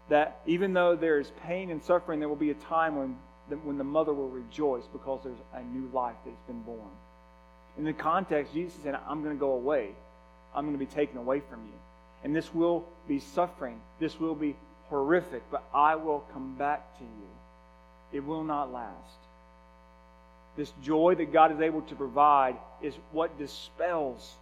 that 0.09 0.41
even 0.47 0.73
though 0.73 0.97
there 0.97 1.19
is 1.19 1.31
pain 1.47 1.71
and 1.71 1.83
suffering, 1.83 2.19
there 2.19 2.29
will 2.29 2.37
be 2.37 2.51
a 2.51 2.55
time 2.55 2.97
when 2.97 3.17
the, 3.49 3.57
when 3.57 3.79
the 3.79 3.85
mother 3.85 4.13
will 4.13 4.29
rejoice 4.29 4.85
because 4.93 5.21
there's 5.23 5.39
a 5.55 5.63
new 5.63 5.89
life 5.93 6.17
that 6.25 6.31
has 6.31 6.41
been 6.47 6.63
born. 6.63 6.91
In 7.77 7.85
the 7.85 7.93
context, 7.93 8.53
Jesus 8.53 8.79
said, 8.83 8.99
I'm 9.07 9.23
going 9.23 9.35
to 9.35 9.41
go 9.41 9.53
away. 9.53 9.91
I'm 10.55 10.65
going 10.65 10.79
to 10.79 10.85
be 10.85 10.93
taken 10.93 11.19
away 11.19 11.41
from 11.49 11.65
you. 11.67 11.79
And 12.25 12.35
this 12.35 12.53
will 12.53 12.85
be 13.07 13.21
suffering. 13.21 13.81
This 14.01 14.19
will 14.19 14.35
be 14.35 14.57
horrific, 14.89 15.43
but 15.51 15.63
I 15.73 15.95
will 15.95 16.25
come 16.33 16.55
back 16.57 16.99
to 16.99 17.05
you. 17.05 17.29
It 18.13 18.25
will 18.25 18.45
not 18.45 18.73
last. 18.73 18.95
This 20.57 20.73
joy 20.83 21.15
that 21.17 21.33
God 21.33 21.53
is 21.53 21.61
able 21.61 21.83
to 21.83 21.95
provide 21.95 22.57
is 22.83 22.95
what 23.13 23.39
dispels 23.39 24.35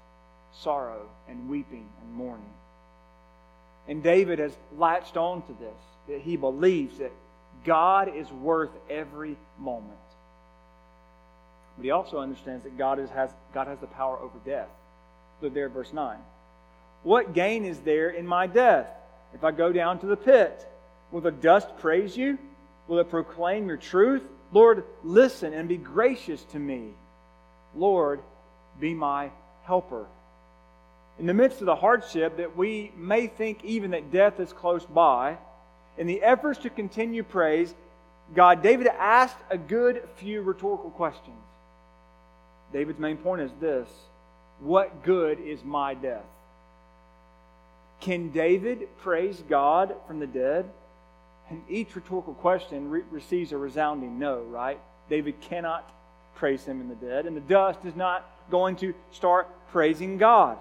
sorrow 0.62 1.08
and 1.28 1.48
weeping 1.48 1.86
and 2.02 2.12
mourning. 2.14 2.54
And 3.88 4.02
David 4.02 4.38
has 4.38 4.56
latched 4.76 5.16
on 5.16 5.42
to 5.42 5.52
this, 5.52 5.76
that 6.08 6.20
he 6.20 6.36
believes 6.36 6.98
that 6.98 7.12
God 7.64 8.14
is 8.14 8.30
worth 8.30 8.70
every 8.88 9.36
moment. 9.58 9.92
But 11.76 11.84
he 11.84 11.90
also 11.90 12.18
understands 12.18 12.64
that 12.64 12.78
God, 12.78 12.98
is, 12.98 13.10
has, 13.10 13.30
God 13.52 13.66
has 13.66 13.78
the 13.78 13.86
power 13.86 14.18
over 14.18 14.38
death. 14.44 14.68
Look 15.42 15.52
there 15.52 15.68
verse 15.68 15.92
9. 15.92 16.18
What 17.02 17.34
gain 17.34 17.64
is 17.64 17.78
there 17.80 18.10
in 18.10 18.26
my 18.26 18.46
death? 18.46 18.88
If 19.34 19.44
I 19.44 19.50
go 19.50 19.72
down 19.72 19.98
to 20.00 20.06
the 20.06 20.16
pit, 20.16 20.66
will 21.10 21.20
the 21.20 21.30
dust 21.30 21.68
praise 21.78 22.16
you? 22.16 22.38
Will 22.88 22.98
it 22.98 23.10
proclaim 23.10 23.68
your 23.68 23.76
truth? 23.76 24.22
Lord, 24.52 24.84
listen 25.02 25.52
and 25.52 25.68
be 25.68 25.76
gracious 25.76 26.42
to 26.52 26.58
me. 26.58 26.90
Lord, 27.74 28.20
be 28.80 28.94
my 28.94 29.30
helper. 29.64 30.06
In 31.18 31.26
the 31.26 31.34
midst 31.34 31.60
of 31.60 31.66
the 31.66 31.76
hardship 31.76 32.36
that 32.36 32.56
we 32.56 32.92
may 32.96 33.26
think 33.26 33.64
even 33.64 33.92
that 33.92 34.12
death 34.12 34.38
is 34.38 34.52
close 34.52 34.84
by, 34.84 35.38
in 35.96 36.06
the 36.06 36.22
efforts 36.22 36.60
to 36.60 36.70
continue 36.70 37.22
praise, 37.22 37.74
God, 38.34 38.62
David 38.62 38.86
asked 38.86 39.38
a 39.50 39.56
good 39.56 40.02
few 40.16 40.42
rhetorical 40.42 40.90
questions. 40.90 41.36
David's 42.72 42.98
main 42.98 43.16
point 43.16 43.42
is 43.42 43.50
this 43.60 43.88
What 44.60 45.04
good 45.04 45.40
is 45.40 45.64
my 45.64 45.94
death? 45.94 46.24
Can 48.00 48.30
David 48.30 48.88
praise 48.98 49.42
God 49.48 49.94
from 50.06 50.20
the 50.20 50.26
dead? 50.26 50.70
And 51.48 51.62
each 51.68 51.94
rhetorical 51.94 52.34
question 52.34 52.90
re- 52.90 53.02
receives 53.10 53.52
a 53.52 53.56
resounding 53.56 54.18
no, 54.18 54.42
right? 54.42 54.80
David 55.08 55.40
cannot 55.40 55.90
praise 56.34 56.64
him 56.64 56.80
in 56.80 56.88
the 56.88 56.94
dead, 56.94 57.26
and 57.26 57.36
the 57.36 57.40
dust 57.40 57.84
is 57.84 57.96
not 57.96 58.28
going 58.50 58.76
to 58.76 58.94
start 59.12 59.48
praising 59.70 60.18
God. 60.18 60.58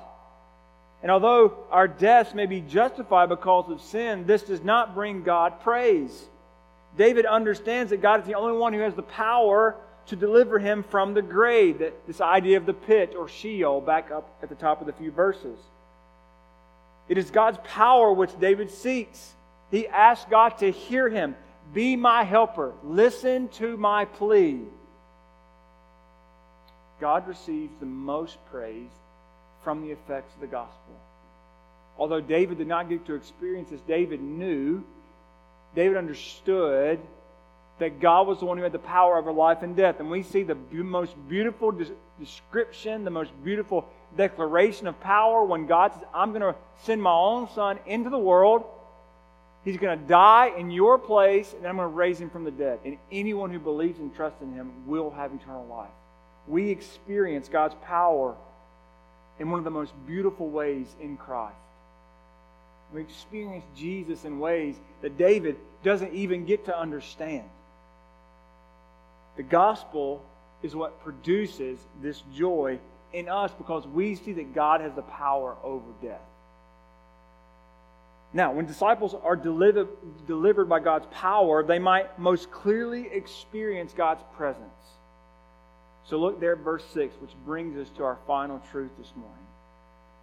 And 1.02 1.12
although 1.12 1.54
our 1.72 1.88
deaths 1.88 2.34
may 2.34 2.46
be 2.46 2.62
justified 2.62 3.30
because 3.30 3.70
of 3.70 3.82
sin, 3.82 4.26
this 4.26 4.44
does 4.44 4.64
not 4.64 4.96
bring 4.96 5.24
God 5.24 5.60
praise. 5.62 6.26
David 6.98 7.26
understands 7.26 7.90
that 7.90 8.02
God 8.02 8.22
is 8.22 8.26
the 8.26 8.36
only 8.36 8.58
one 8.58 8.74
who 8.74 8.80
has 8.80 8.96
the 8.96 9.04
power 9.04 9.76
to 10.08 10.16
deliver 10.16 10.60
him 10.60 10.84
from 10.84 11.14
the 11.14 11.22
grave. 11.22 11.80
That 11.80 12.08
this 12.08 12.22
idea 12.22 12.58
of 12.58 12.66
the 12.66 12.74
pit 12.74 13.14
or 13.18 13.28
Sheol 13.28 13.82
back 13.82 14.12
up 14.12 14.30
at 14.42 14.50
the 14.50 14.56
top 14.56 14.82
of 14.82 14.88
the 14.88 14.94
few 14.94 15.12
verses. 15.12 15.60
It 17.08 17.18
is 17.18 17.30
God's 17.32 17.60
power 17.64 18.12
which 18.12 18.38
David 18.40 18.72
seeks. 18.72 19.34
He 19.72 19.88
asks 19.88 20.30
God 20.30 20.58
to 20.60 20.72
hear 20.72 21.10
him. 21.10 21.36
Be 21.74 21.96
my 21.96 22.24
helper. 22.24 22.74
Listen 22.84 23.48
to 23.50 23.78
my 23.78 24.06
plea. 24.06 24.62
God 27.02 27.28
receives 27.28 27.74
the 27.80 27.86
most 27.86 28.38
praise 28.52 28.90
from 29.64 29.82
the 29.82 29.92
effects 29.92 30.34
of 30.36 30.42
the 30.42 30.48
gospel. 30.48 30.96
Although 31.98 32.22
David 32.22 32.58
did 32.58 32.68
not 32.68 32.90
get 32.90 33.06
to 33.08 33.16
experience 33.16 33.70
this, 33.70 33.82
David 33.82 34.22
knew, 34.22 34.84
David 35.76 35.98
understood 35.98 37.00
that 37.80 38.00
God 38.00 38.28
was 38.28 38.40
the 38.40 38.46
one 38.46 38.58
who 38.58 38.64
had 38.64 38.72
the 38.72 38.80
power 38.80 39.18
over 39.18 39.32
life 39.32 39.62
and 39.62 39.76
death. 39.76 40.00
And 40.00 40.10
we 40.10 40.24
see 40.24 40.44
the 40.44 40.58
most 40.72 41.14
beautiful 41.28 41.74
description, 42.20 43.04
the 43.04 43.12
most 43.12 43.32
beautiful 43.44 43.86
declaration 44.18 44.88
of 44.88 45.00
power 45.00 45.44
when 45.44 45.68
God 45.68 45.94
says, 45.94 46.04
I'm 46.14 46.32
going 46.32 46.42
to 46.42 46.56
send 46.84 47.02
my 47.02 47.14
own 47.14 47.50
son 47.54 47.80
into 47.86 48.10
the 48.10 48.18
world. 48.18 48.66
He's 49.64 49.78
going 49.78 50.00
to 50.00 50.06
die 50.06 50.54
in 50.58 50.70
your 50.70 51.00
place, 51.00 51.54
and 51.58 51.66
I'm 51.66 51.78
going 51.78 51.90
to 51.90 51.96
raise 51.96 52.20
him 52.20 52.30
from 52.30 52.44
the 52.44 52.52
dead. 52.52 52.80
And 52.86 52.98
anyone 53.12 53.52
who 53.52 53.60
believes 53.60 54.00
and 54.00 54.16
trusts 54.16 54.42
in 54.42 54.54
him 54.54 54.86
will 54.86 55.10
have 55.12 55.34
eternal 55.34 55.66
life. 55.66 55.90
We 56.48 56.70
experience 56.70 57.50
God's 57.50 57.76
power 57.84 58.36
in 59.40 59.50
one 59.50 59.60
of 59.60 59.64
the 59.64 59.72
most 59.72 59.94
beautiful 60.06 60.50
ways 60.50 60.88
in 61.02 61.18
Christ. 61.18 61.56
We 62.94 63.02
experience 63.02 63.66
Jesus 63.76 64.24
in 64.24 64.40
ways 64.40 64.76
that 65.02 65.18
David 65.18 65.58
doesn't 65.84 66.14
even 66.14 66.46
get 66.46 66.66
to 66.66 66.80
understand. 66.80 67.44
The 69.38 69.44
gospel 69.44 70.24
is 70.62 70.76
what 70.76 71.04
produces 71.04 71.80
this 72.02 72.22
joy 72.34 72.80
in 73.16 73.30
us 73.30 73.52
because 73.58 73.88
we 73.88 74.16
see 74.16 74.34
that 74.34 74.54
God 74.54 74.82
has 74.82 74.94
the 74.94 75.02
power 75.02 75.56
over 75.64 75.86
death. 76.02 76.22
Now, 78.34 78.52
when 78.52 78.66
disciples 78.66 79.16
are 79.24 79.38
delivered, 79.38 79.88
delivered 80.28 80.68
by 80.68 80.82
God's 80.82 81.06
power, 81.12 81.64
they 81.64 81.80
might 81.80 82.20
most 82.20 82.52
clearly 82.52 83.08
experience 83.12 83.94
God's 83.94 84.24
presence. 84.36 84.62
So 86.04 86.18
look 86.18 86.40
there 86.40 86.54
at 86.54 86.60
verse 86.60 86.84
6, 86.94 87.16
which 87.22 87.32
brings 87.46 87.78
us 87.78 87.90
to 87.96 88.04
our 88.04 88.18
final 88.28 88.62
truth 88.72 88.92
this 88.98 89.12
morning. 89.16 89.32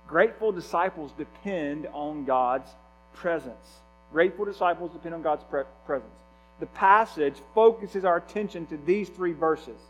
Grateful 0.06 0.52
disciples 0.52 1.10
depend 1.16 1.88
on 1.92 2.26
God's 2.26 2.68
presence. 3.14 3.80
Grateful 4.12 4.44
disciples 4.44 4.92
depend 4.92 5.14
on 5.14 5.22
God's 5.22 5.44
pre- 5.44 5.62
presence. 5.86 6.12
The 6.60 6.66
passage 6.66 7.36
focuses 7.54 8.04
our 8.04 8.18
attention 8.18 8.66
to 8.66 8.76
these 8.76 9.08
three 9.08 9.32
verses, 9.32 9.80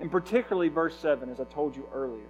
and 0.00 0.10
particularly 0.10 0.68
verse 0.68 0.98
7, 0.98 1.28
as 1.30 1.40
I 1.40 1.44
told 1.44 1.76
you 1.76 1.88
earlier. 1.94 2.26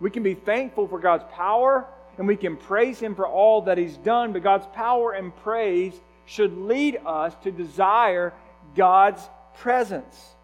We 0.00 0.10
can 0.10 0.22
be 0.22 0.34
thankful 0.34 0.88
for 0.88 0.98
God's 0.98 1.24
power, 1.32 1.86
and 2.18 2.26
we 2.26 2.36
can 2.36 2.56
praise 2.56 2.98
Him 2.98 3.14
for 3.14 3.26
all 3.26 3.62
that 3.62 3.78
He's 3.78 3.96
done, 3.96 4.32
but 4.32 4.42
God's 4.42 4.66
power 4.74 5.12
and 5.12 5.34
praise 5.36 5.94
should 6.26 6.56
lead 6.56 7.00
us 7.04 7.34
to 7.44 7.50
desire 7.50 8.32
God's 8.76 9.22
presence. 9.58 10.34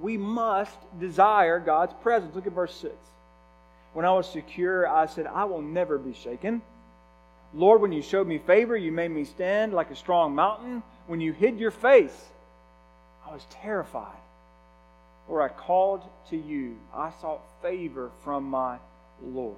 We 0.00 0.16
must 0.16 0.76
desire 0.98 1.60
God's 1.60 1.94
presence. 2.02 2.34
Look 2.34 2.46
at 2.46 2.52
verse 2.52 2.74
6. 2.76 2.94
When 3.92 4.04
I 4.04 4.12
was 4.12 4.30
secure, 4.30 4.88
I 4.88 5.06
said, 5.06 5.26
I 5.26 5.44
will 5.44 5.62
never 5.62 5.98
be 5.98 6.14
shaken. 6.14 6.62
Lord, 7.54 7.80
when 7.80 7.92
you 7.92 8.02
showed 8.02 8.26
me 8.26 8.38
favor, 8.38 8.76
you 8.76 8.90
made 8.90 9.12
me 9.12 9.24
stand 9.24 9.72
like 9.72 9.90
a 9.90 9.96
strong 9.96 10.34
mountain. 10.34 10.82
When 11.06 11.20
you 11.20 11.32
hid 11.32 11.60
your 11.60 11.70
face, 11.70 12.24
I 13.26 13.32
was 13.32 13.46
terrified. 13.50 14.16
Lord, 15.28 15.50
I 15.50 15.54
called 15.54 16.04
to 16.30 16.36
you. 16.36 16.76
I 16.94 17.10
sought 17.20 17.42
favor 17.62 18.10
from 18.22 18.44
my 18.44 18.78
Lord. 19.22 19.56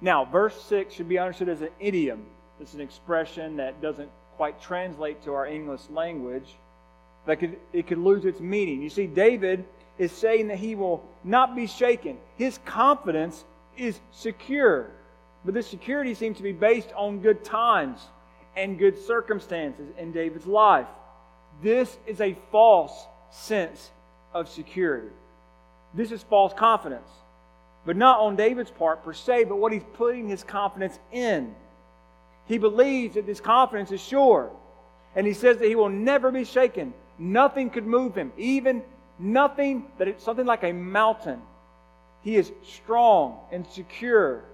Now, 0.00 0.24
verse 0.24 0.60
6 0.64 0.94
should 0.94 1.08
be 1.08 1.18
understood 1.18 1.48
as 1.48 1.62
an 1.62 1.70
idiom. 1.80 2.24
It's 2.60 2.74
an 2.74 2.80
expression 2.80 3.56
that 3.56 3.80
doesn't 3.80 4.10
quite 4.36 4.60
translate 4.60 5.22
to 5.24 5.34
our 5.34 5.46
English 5.46 5.82
language. 5.90 6.48
That 7.26 7.38
could, 7.38 7.56
it 7.72 7.86
could 7.86 7.98
lose 7.98 8.24
its 8.24 8.40
meaning. 8.40 8.82
You 8.82 8.90
see, 8.90 9.06
David 9.06 9.64
is 9.98 10.10
saying 10.12 10.48
that 10.48 10.58
he 10.58 10.74
will 10.74 11.04
not 11.22 11.54
be 11.54 11.66
shaken. 11.66 12.18
His 12.36 12.58
confidence 12.64 13.44
is 13.76 13.98
secure. 14.10 14.90
But 15.44 15.54
this 15.54 15.66
security 15.66 16.14
seems 16.14 16.36
to 16.36 16.42
be 16.42 16.52
based 16.52 16.92
on 16.96 17.20
good 17.20 17.44
times 17.44 18.00
and 18.56 18.78
good 18.78 18.98
circumstances 18.98 19.88
in 19.98 20.12
David's 20.12 20.46
life. 20.46 20.88
This 21.62 21.96
is 22.06 22.20
a 22.20 22.36
false 22.50 23.06
sense 23.30 23.90
of 24.34 24.48
security. 24.48 25.08
This 25.94 26.10
is 26.12 26.22
false 26.22 26.52
confidence. 26.54 27.08
But 27.84 27.96
not 27.96 28.20
on 28.20 28.36
David's 28.36 28.70
part 28.70 29.04
per 29.04 29.12
se, 29.12 29.44
but 29.44 29.56
what 29.56 29.72
he's 29.72 29.84
putting 29.94 30.28
his 30.28 30.44
confidence 30.44 30.98
in. 31.10 31.54
He 32.46 32.58
believes 32.58 33.14
that 33.14 33.26
this 33.26 33.40
confidence 33.40 33.90
is 33.90 34.00
sure. 34.00 34.50
And 35.14 35.26
he 35.26 35.32
says 35.32 35.58
that 35.58 35.68
he 35.68 35.74
will 35.74 35.88
never 35.88 36.30
be 36.30 36.44
shaken. 36.44 36.94
Nothing 37.18 37.70
could 37.70 37.86
move 37.86 38.14
him, 38.14 38.32
even 38.36 38.82
nothing 39.18 39.86
that 39.98 40.08
it's 40.08 40.24
something 40.24 40.46
like 40.46 40.64
a 40.64 40.72
mountain. 40.72 41.40
He 42.22 42.36
is 42.36 42.50
strong 42.62 43.38
and 43.50 43.66
secure. 43.66 44.44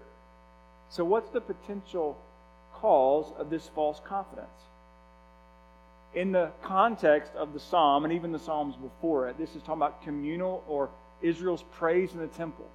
So, 0.90 1.04
what's 1.04 1.28
the 1.30 1.40
potential 1.40 2.18
cause 2.74 3.32
of 3.38 3.50
this 3.50 3.68
false 3.74 4.00
confidence? 4.04 4.48
In 6.14 6.32
the 6.32 6.50
context 6.62 7.32
of 7.34 7.52
the 7.52 7.60
psalm, 7.60 8.04
and 8.04 8.12
even 8.12 8.32
the 8.32 8.38
psalms 8.38 8.74
before 8.76 9.28
it, 9.28 9.38
this 9.38 9.50
is 9.50 9.62
talking 9.62 9.74
about 9.74 10.02
communal 10.02 10.64
or 10.66 10.90
Israel's 11.20 11.64
praise 11.72 12.12
in 12.12 12.18
the 12.18 12.28
temple. 12.28 12.66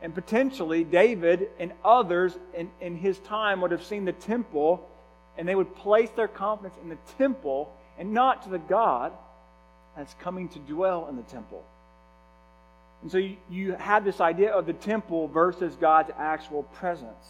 And 0.00 0.14
potentially, 0.14 0.84
David 0.84 1.50
and 1.58 1.72
others 1.84 2.36
in, 2.54 2.70
in 2.80 2.96
his 2.96 3.18
time 3.18 3.60
would 3.60 3.72
have 3.72 3.84
seen 3.84 4.04
the 4.04 4.12
temple 4.12 4.88
and 5.36 5.48
they 5.48 5.54
would 5.54 5.74
place 5.76 6.10
their 6.10 6.28
confidence 6.28 6.74
in 6.82 6.88
the 6.88 6.98
temple 7.16 7.72
and 7.98 8.12
not 8.12 8.42
to 8.42 8.50
the 8.50 8.58
God 8.58 9.12
that's 9.96 10.14
coming 10.14 10.48
to 10.50 10.58
dwell 10.60 11.08
in 11.08 11.16
the 11.16 11.22
temple. 11.22 11.64
And 13.02 13.10
so 13.10 13.18
you, 13.18 13.36
you 13.48 13.72
have 13.72 14.04
this 14.04 14.20
idea 14.20 14.50
of 14.50 14.66
the 14.66 14.72
temple 14.72 15.28
versus 15.28 15.76
God's 15.76 16.10
actual 16.18 16.64
presence. 16.64 17.26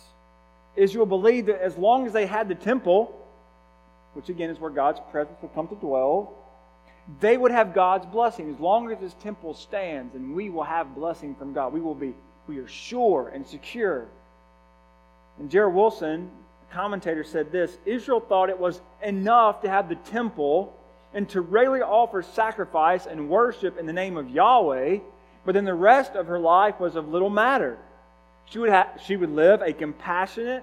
Israel 0.76 1.06
believed 1.06 1.48
that 1.48 1.60
as 1.60 1.76
long 1.76 2.06
as 2.06 2.12
they 2.12 2.26
had 2.26 2.48
the 2.48 2.54
temple, 2.54 3.14
which 4.18 4.28
again 4.28 4.50
is 4.50 4.58
where 4.58 4.70
God's 4.70 5.00
presence 5.10 5.36
will 5.40 5.48
come 5.50 5.68
to 5.68 5.74
dwell, 5.76 6.34
they 7.20 7.38
would 7.38 7.52
have 7.52 7.72
God's 7.72 8.04
blessing. 8.04 8.50
As 8.52 8.60
long 8.60 8.90
as 8.92 8.98
this 8.98 9.14
temple 9.22 9.54
stands, 9.54 10.14
and 10.14 10.34
we 10.34 10.50
will 10.50 10.64
have 10.64 10.94
blessing 10.94 11.34
from 11.34 11.54
God. 11.54 11.72
We 11.72 11.80
will 11.80 11.94
be, 11.94 12.12
we 12.46 12.58
are 12.58 12.68
sure 12.68 13.30
and 13.32 13.46
secure. 13.46 14.08
And 15.38 15.50
Jared 15.50 15.72
Wilson, 15.72 16.30
a 16.70 16.74
commentator, 16.74 17.24
said 17.24 17.52
this 17.52 17.78
Israel 17.86 18.20
thought 18.20 18.50
it 18.50 18.58
was 18.58 18.82
enough 19.02 19.62
to 19.62 19.70
have 19.70 19.88
the 19.88 19.94
temple 19.94 20.74
and 21.14 21.26
to 21.30 21.40
regularly 21.40 21.82
offer 21.82 22.22
sacrifice 22.22 23.06
and 23.06 23.30
worship 23.30 23.78
in 23.78 23.86
the 23.86 23.92
name 23.92 24.18
of 24.18 24.28
Yahweh 24.28 24.98
but 25.48 25.54
then 25.54 25.64
the 25.64 25.72
rest 25.72 26.14
of 26.14 26.26
her 26.26 26.38
life 26.38 26.78
was 26.78 26.94
of 26.94 27.08
little 27.08 27.30
matter. 27.30 27.78
She 28.50 28.58
would, 28.58 28.68
have, 28.68 29.00
she 29.02 29.16
would 29.16 29.30
live 29.30 29.62
a 29.62 29.72
compassionate, 29.72 30.62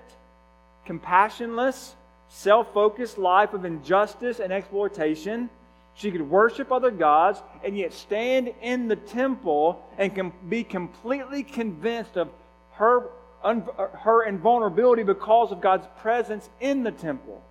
compassionless, 0.85 1.93
self 2.29 2.73
focused 2.73 3.17
life 3.17 3.53
of 3.53 3.65
injustice 3.65 4.39
and 4.39 4.51
exploitation. 4.51 5.49
She 5.95 6.11
could 6.11 6.29
worship 6.29 6.71
other 6.71 6.91
gods 6.91 7.41
and 7.63 7.77
yet 7.77 7.93
stand 7.93 8.53
in 8.61 8.89
the 8.89 8.97
temple 8.97 9.81
and 9.97 10.31
be 10.49 10.63
completely 10.63 11.43
convinced 11.43 12.17
of 12.17 12.29
her, 12.73 13.09
un- 13.43 13.67
her 13.77 14.23
invulnerability 14.23 15.03
because 15.03 15.53
of 15.53 15.61
God's 15.61 15.88
presence 16.01 16.49
in 16.59 16.83
the 16.83 16.91
temple. 16.91 17.41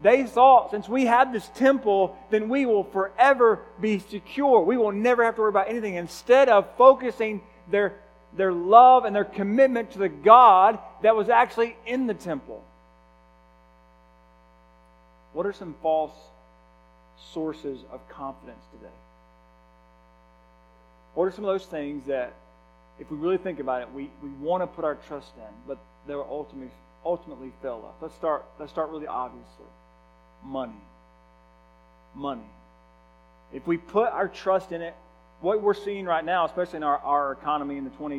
They 0.00 0.22
thought, 0.24 0.70
since 0.70 0.88
we 0.88 1.06
have 1.06 1.32
this 1.32 1.48
temple, 1.56 2.16
then 2.30 2.48
we 2.48 2.66
will 2.66 2.84
forever 2.84 3.62
be 3.80 3.98
secure. 3.98 4.60
We 4.60 4.76
will 4.76 4.92
never 4.92 5.24
have 5.24 5.34
to 5.36 5.40
worry 5.40 5.50
about 5.50 5.68
anything. 5.68 5.94
Instead 5.94 6.48
of 6.48 6.68
focusing 6.76 7.40
their, 7.68 7.96
their 8.36 8.52
love 8.52 9.04
and 9.04 9.16
their 9.16 9.24
commitment 9.24 9.90
to 9.92 9.98
the 9.98 10.08
God 10.08 10.78
that 11.02 11.16
was 11.16 11.28
actually 11.28 11.76
in 11.84 12.06
the 12.06 12.14
temple. 12.14 12.62
What 15.32 15.46
are 15.46 15.52
some 15.52 15.74
false 15.82 16.12
sources 17.32 17.80
of 17.90 18.06
confidence 18.08 18.62
today? 18.72 18.92
What 21.14 21.24
are 21.24 21.32
some 21.32 21.44
of 21.44 21.52
those 21.52 21.66
things 21.66 22.06
that, 22.06 22.34
if 22.98 23.10
we 23.10 23.16
really 23.16 23.38
think 23.38 23.60
about 23.60 23.82
it, 23.82 23.92
we, 23.92 24.10
we 24.22 24.30
want 24.40 24.62
to 24.62 24.66
put 24.66 24.84
our 24.84 24.94
trust 24.94 25.32
in, 25.36 25.52
but 25.66 25.78
they 26.06 26.14
ultimately, 26.14 26.70
ultimately 27.04 27.52
fail 27.62 27.84
us? 27.88 27.94
Let's 28.00 28.14
start, 28.14 28.44
let's 28.58 28.72
start 28.72 28.90
really 28.90 29.06
obviously 29.06 29.66
money. 30.44 30.80
Money. 32.14 32.50
If 33.52 33.66
we 33.66 33.76
put 33.76 34.12
our 34.12 34.28
trust 34.28 34.72
in 34.72 34.82
it, 34.82 34.94
what 35.40 35.62
we're 35.62 35.74
seeing 35.74 36.04
right 36.04 36.24
now, 36.24 36.46
especially 36.46 36.78
in 36.78 36.82
our, 36.82 36.98
our 36.98 37.32
economy 37.32 37.76
in 37.76 37.84
the 37.84 37.90
20 37.90 38.16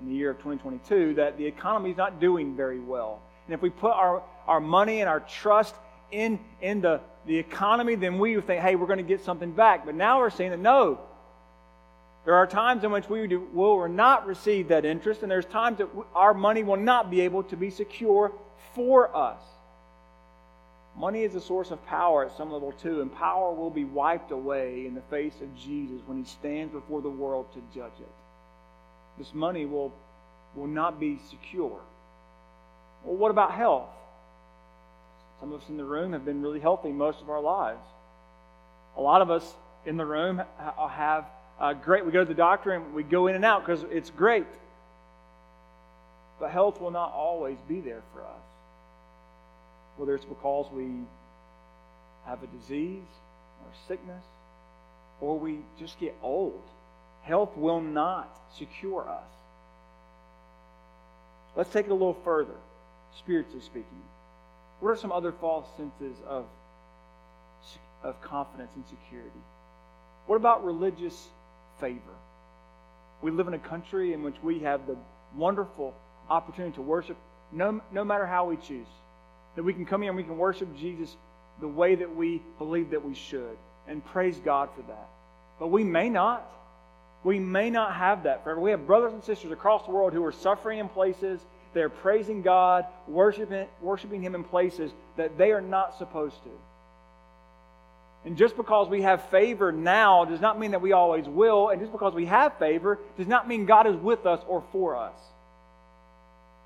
in 0.00 0.08
the 0.08 0.14
year 0.14 0.30
of 0.30 0.38
2022, 0.38 1.14
that 1.14 1.38
the 1.38 1.46
economy 1.46 1.90
is 1.90 1.96
not 1.96 2.20
doing 2.20 2.56
very 2.56 2.80
well. 2.80 3.20
And 3.46 3.54
if 3.54 3.62
we 3.62 3.70
put 3.70 3.92
our, 3.92 4.22
our 4.46 4.60
money 4.60 5.00
and 5.00 5.08
our 5.08 5.20
trust 5.20 5.74
in, 6.10 6.38
in 6.60 6.80
the, 6.80 7.00
the 7.26 7.36
economy, 7.36 7.94
then 7.94 8.18
we 8.18 8.36
would 8.36 8.46
think, 8.46 8.62
hey, 8.62 8.76
we're 8.76 8.86
going 8.86 8.98
to 8.98 9.02
get 9.02 9.24
something 9.24 9.52
back. 9.52 9.84
But 9.86 9.94
now 9.94 10.18
we're 10.18 10.30
seeing 10.30 10.50
that 10.50 10.60
no. 10.60 11.00
There 12.24 12.34
are 12.34 12.46
times 12.46 12.84
in 12.84 12.90
which 12.90 13.08
we 13.08 13.26
do, 13.26 13.48
will 13.52 13.86
not 13.88 14.26
receive 14.26 14.68
that 14.68 14.84
interest, 14.84 15.22
and 15.22 15.30
there's 15.30 15.44
times 15.44 15.78
that 15.78 15.88
our 16.14 16.32
money 16.32 16.62
will 16.62 16.78
not 16.78 17.10
be 17.10 17.20
able 17.22 17.42
to 17.44 17.56
be 17.56 17.70
secure 17.70 18.32
for 18.74 19.14
us. 19.14 19.40
Money 20.96 21.22
is 21.24 21.34
a 21.34 21.40
source 21.40 21.70
of 21.70 21.84
power 21.86 22.24
at 22.24 22.36
some 22.36 22.52
level 22.52 22.72
too, 22.72 23.02
and 23.02 23.12
power 23.12 23.52
will 23.52 23.70
be 23.70 23.84
wiped 23.84 24.30
away 24.30 24.86
in 24.86 24.94
the 24.94 25.02
face 25.02 25.34
of 25.42 25.54
Jesus 25.56 26.00
when 26.06 26.18
he 26.18 26.24
stands 26.24 26.72
before 26.72 27.02
the 27.02 27.10
world 27.10 27.52
to 27.52 27.62
judge 27.74 27.98
it. 28.00 28.12
This 29.18 29.34
money 29.34 29.66
will, 29.66 29.92
will 30.54 30.68
not 30.68 31.00
be 31.00 31.18
secure. 31.30 31.80
Well, 33.04 33.16
what 33.16 33.30
about 33.30 33.52
health? 33.52 33.90
Some 35.44 35.52
of 35.52 35.60
us 35.60 35.68
in 35.68 35.76
the 35.76 35.84
room 35.84 36.14
have 36.14 36.24
been 36.24 36.40
really 36.40 36.58
healthy 36.58 36.88
most 36.88 37.20
of 37.20 37.28
our 37.28 37.42
lives. 37.42 37.84
A 38.96 39.00
lot 39.02 39.20
of 39.20 39.30
us 39.30 39.44
in 39.84 39.98
the 39.98 40.06
room 40.06 40.40
have 40.90 41.26
uh, 41.60 41.74
great, 41.74 42.06
we 42.06 42.12
go 42.12 42.20
to 42.20 42.24
the 42.24 42.32
doctor 42.32 42.70
and 42.70 42.94
we 42.94 43.02
go 43.02 43.26
in 43.26 43.34
and 43.34 43.44
out 43.44 43.60
because 43.60 43.84
it's 43.90 44.08
great. 44.08 44.46
But 46.40 46.50
health 46.50 46.80
will 46.80 46.92
not 46.92 47.12
always 47.12 47.58
be 47.68 47.80
there 47.80 48.00
for 48.14 48.22
us 48.22 48.40
whether 49.98 50.14
it's 50.14 50.24
because 50.24 50.66
we 50.72 50.88
have 52.24 52.42
a 52.42 52.46
disease 52.46 53.02
or 53.60 53.70
sickness 53.86 54.24
or 55.20 55.38
we 55.38 55.58
just 55.78 56.00
get 56.00 56.16
old. 56.22 56.62
Health 57.20 57.54
will 57.54 57.82
not 57.82 58.34
secure 58.56 59.06
us. 59.06 59.30
Let's 61.54 61.70
take 61.70 61.84
it 61.84 61.90
a 61.90 61.92
little 61.92 62.18
further, 62.24 62.56
spiritually 63.18 63.60
speaking. 63.60 64.02
What 64.84 64.90
are 64.90 64.96
some 64.96 65.12
other 65.12 65.32
false 65.32 65.66
senses 65.78 66.14
of, 66.28 66.44
of 68.02 68.20
confidence 68.20 68.70
and 68.76 68.84
security? 68.84 69.30
What 70.26 70.36
about 70.36 70.62
religious 70.62 71.26
favor? 71.80 72.14
We 73.22 73.30
live 73.30 73.48
in 73.48 73.54
a 73.54 73.58
country 73.58 74.12
in 74.12 74.22
which 74.22 74.34
we 74.42 74.58
have 74.58 74.86
the 74.86 74.98
wonderful 75.34 75.94
opportunity 76.28 76.74
to 76.74 76.82
worship 76.82 77.16
no, 77.50 77.80
no 77.92 78.04
matter 78.04 78.26
how 78.26 78.44
we 78.44 78.58
choose. 78.58 78.86
That 79.56 79.62
we 79.62 79.72
can 79.72 79.86
come 79.86 80.02
here 80.02 80.10
and 80.10 80.18
we 80.18 80.22
can 80.22 80.36
worship 80.36 80.68
Jesus 80.76 81.16
the 81.62 81.68
way 81.68 81.94
that 81.94 82.14
we 82.14 82.42
believe 82.58 82.90
that 82.90 83.02
we 83.02 83.14
should. 83.14 83.56
And 83.88 84.04
praise 84.04 84.36
God 84.36 84.68
for 84.76 84.82
that. 84.82 85.08
But 85.58 85.68
we 85.68 85.82
may 85.82 86.10
not. 86.10 86.46
We 87.22 87.38
may 87.38 87.70
not 87.70 87.94
have 87.94 88.24
that 88.24 88.44
forever. 88.44 88.60
We 88.60 88.72
have 88.72 88.86
brothers 88.86 89.14
and 89.14 89.24
sisters 89.24 89.50
across 89.50 89.86
the 89.86 89.92
world 89.92 90.12
who 90.12 90.22
are 90.26 90.32
suffering 90.32 90.78
in 90.78 90.90
places. 90.90 91.40
They're 91.74 91.90
praising 91.90 92.42
God, 92.42 92.86
worshiping, 93.06 93.66
worshiping 93.80 94.22
Him 94.22 94.34
in 94.34 94.44
places 94.44 94.92
that 95.16 95.36
they 95.36 95.52
are 95.52 95.60
not 95.60 95.98
supposed 95.98 96.42
to. 96.44 96.50
And 98.24 98.38
just 98.38 98.56
because 98.56 98.88
we 98.88 99.02
have 99.02 99.28
favor 99.28 99.70
now 99.70 100.24
does 100.24 100.40
not 100.40 100.58
mean 100.58 100.70
that 100.70 100.80
we 100.80 100.92
always 100.92 101.26
will. 101.26 101.68
And 101.68 101.80
just 101.80 101.92
because 101.92 102.14
we 102.14 102.26
have 102.26 102.58
favor 102.58 102.98
does 103.18 103.26
not 103.26 103.46
mean 103.46 103.66
God 103.66 103.86
is 103.86 103.96
with 103.96 104.24
us 104.24 104.40
or 104.46 104.62
for 104.72 104.96
us 104.96 105.12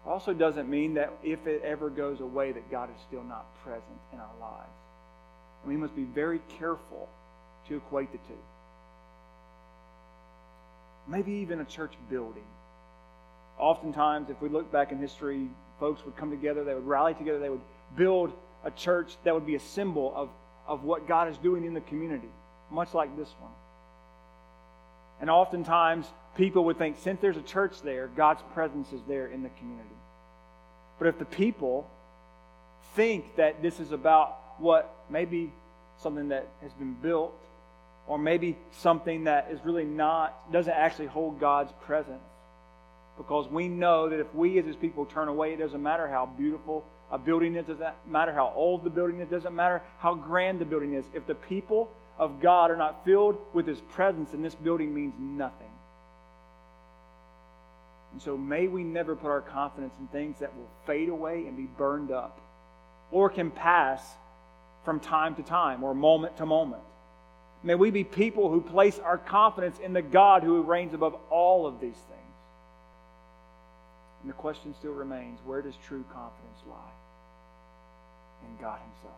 It 0.06 0.08
also 0.08 0.32
doesn't 0.32 0.68
mean 0.68 0.94
that 0.94 1.12
if 1.24 1.46
it 1.46 1.62
ever 1.64 1.90
goes 1.90 2.20
away 2.20 2.52
that 2.52 2.70
God 2.70 2.90
is 2.90 3.02
still 3.08 3.24
not 3.24 3.46
present 3.64 3.84
in 4.12 4.20
our 4.20 4.34
lives. 4.40 4.70
And 5.62 5.72
we 5.72 5.76
must 5.76 5.96
be 5.96 6.04
very 6.04 6.40
careful 6.58 7.08
to 7.68 7.76
equate 7.76 8.12
the 8.12 8.18
two. 8.18 8.38
Maybe 11.08 11.32
even 11.32 11.60
a 11.60 11.64
church 11.64 11.94
building. 12.08 12.44
Oftentimes, 13.58 14.30
if 14.30 14.40
we 14.40 14.48
look 14.48 14.70
back 14.70 14.92
in 14.92 14.98
history, 14.98 15.48
folks 15.80 16.04
would 16.04 16.16
come 16.16 16.30
together, 16.30 16.64
they 16.64 16.74
would 16.74 16.86
rally 16.86 17.14
together, 17.14 17.38
they 17.38 17.50
would 17.50 17.60
build 17.96 18.32
a 18.64 18.70
church 18.70 19.16
that 19.24 19.34
would 19.34 19.46
be 19.46 19.54
a 19.54 19.60
symbol 19.60 20.12
of, 20.14 20.28
of 20.66 20.84
what 20.84 21.08
God 21.08 21.28
is 21.28 21.36
doing 21.38 21.64
in 21.64 21.74
the 21.74 21.80
community, 21.80 22.28
much 22.70 22.94
like 22.94 23.16
this 23.16 23.28
one. 23.40 23.52
And 25.20 25.30
oftentimes, 25.30 26.06
people 26.36 26.64
would 26.66 26.78
think 26.78 26.98
since 27.00 27.20
there's 27.20 27.36
a 27.36 27.42
church 27.42 27.82
there, 27.82 28.08
God's 28.08 28.42
presence 28.54 28.92
is 28.92 29.00
there 29.08 29.26
in 29.26 29.42
the 29.42 29.48
community. 29.50 29.88
But 30.98 31.08
if 31.08 31.18
the 31.18 31.24
people 31.24 31.88
think 32.94 33.36
that 33.36 33.62
this 33.62 33.80
is 33.80 33.92
about 33.92 34.36
what 34.58 34.94
maybe 35.10 35.52
something 36.02 36.28
that 36.28 36.46
has 36.62 36.72
been 36.72 36.94
built, 36.94 37.34
or 38.06 38.18
maybe 38.18 38.56
something 38.72 39.24
that 39.24 39.48
is 39.50 39.60
really 39.64 39.84
not, 39.84 40.50
doesn't 40.52 40.72
actually 40.72 41.06
hold 41.06 41.38
God's 41.38 41.72
presence, 41.82 42.22
because 43.18 43.48
we 43.50 43.68
know 43.68 44.08
that 44.08 44.20
if 44.20 44.32
we 44.34 44.58
as 44.58 44.64
his 44.64 44.76
people 44.76 45.04
turn 45.04 45.28
away, 45.28 45.52
it 45.52 45.58
doesn't 45.58 45.82
matter 45.82 46.08
how 46.08 46.24
beautiful 46.24 46.84
a 47.10 47.18
building 47.18 47.56
is, 47.56 47.68
it 47.68 47.78
doesn't 47.78 47.94
matter 48.08 48.32
how 48.32 48.52
old 48.54 48.84
the 48.84 48.90
building 48.90 49.20
is, 49.20 49.28
doesn't 49.28 49.54
matter 49.54 49.82
how 49.98 50.14
grand 50.14 50.60
the 50.60 50.64
building 50.64 50.94
is. 50.94 51.04
If 51.12 51.26
the 51.26 51.34
people 51.34 51.90
of 52.18 52.40
God 52.40 52.70
are 52.70 52.76
not 52.76 53.04
filled 53.04 53.38
with 53.52 53.66
His 53.66 53.80
presence, 53.80 54.30
then 54.30 54.42
this 54.42 54.54
building 54.54 54.94
means 54.94 55.14
nothing. 55.18 55.66
And 58.12 58.22
so 58.22 58.36
may 58.36 58.68
we 58.68 58.84
never 58.84 59.14
put 59.14 59.28
our 59.28 59.40
confidence 59.40 59.94
in 60.00 60.06
things 60.08 60.38
that 60.38 60.56
will 60.56 60.68
fade 60.86 61.08
away 61.08 61.46
and 61.46 61.56
be 61.56 61.68
burned 61.76 62.10
up 62.10 62.40
or 63.10 63.28
can 63.28 63.50
pass 63.50 64.02
from 64.84 65.00
time 65.00 65.34
to 65.34 65.42
time 65.42 65.82
or 65.82 65.94
moment 65.94 66.36
to 66.38 66.46
moment. 66.46 66.82
May 67.62 67.74
we 67.74 67.90
be 67.90 68.04
people 68.04 68.50
who 68.50 68.60
place 68.60 68.98
our 68.98 69.18
confidence 69.18 69.78
in 69.78 69.92
the 69.92 70.02
God 70.02 70.42
who 70.42 70.62
reigns 70.62 70.94
above 70.94 71.16
all 71.28 71.66
of 71.66 71.80
these 71.80 71.96
things. 71.96 72.17
And 74.28 74.34
the 74.34 74.42
question 74.42 74.74
still 74.78 74.92
remains 74.92 75.38
where 75.46 75.62
does 75.62 75.72
true 75.86 76.04
confidence 76.12 76.58
lie? 76.68 76.76
In 78.46 78.62
God 78.62 78.78
Himself. 78.78 79.16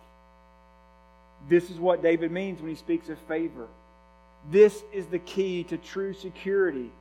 This 1.48 1.68
is 1.68 1.80
what 1.80 2.00
David 2.00 2.30
means 2.30 2.60
when 2.60 2.70
he 2.70 2.76
speaks 2.76 3.08
of 3.08 3.18
favor. 3.26 3.66
This 4.52 4.84
is 4.92 5.06
the 5.06 5.18
key 5.18 5.64
to 5.64 5.78
true 5.78 6.14
security 6.14 6.92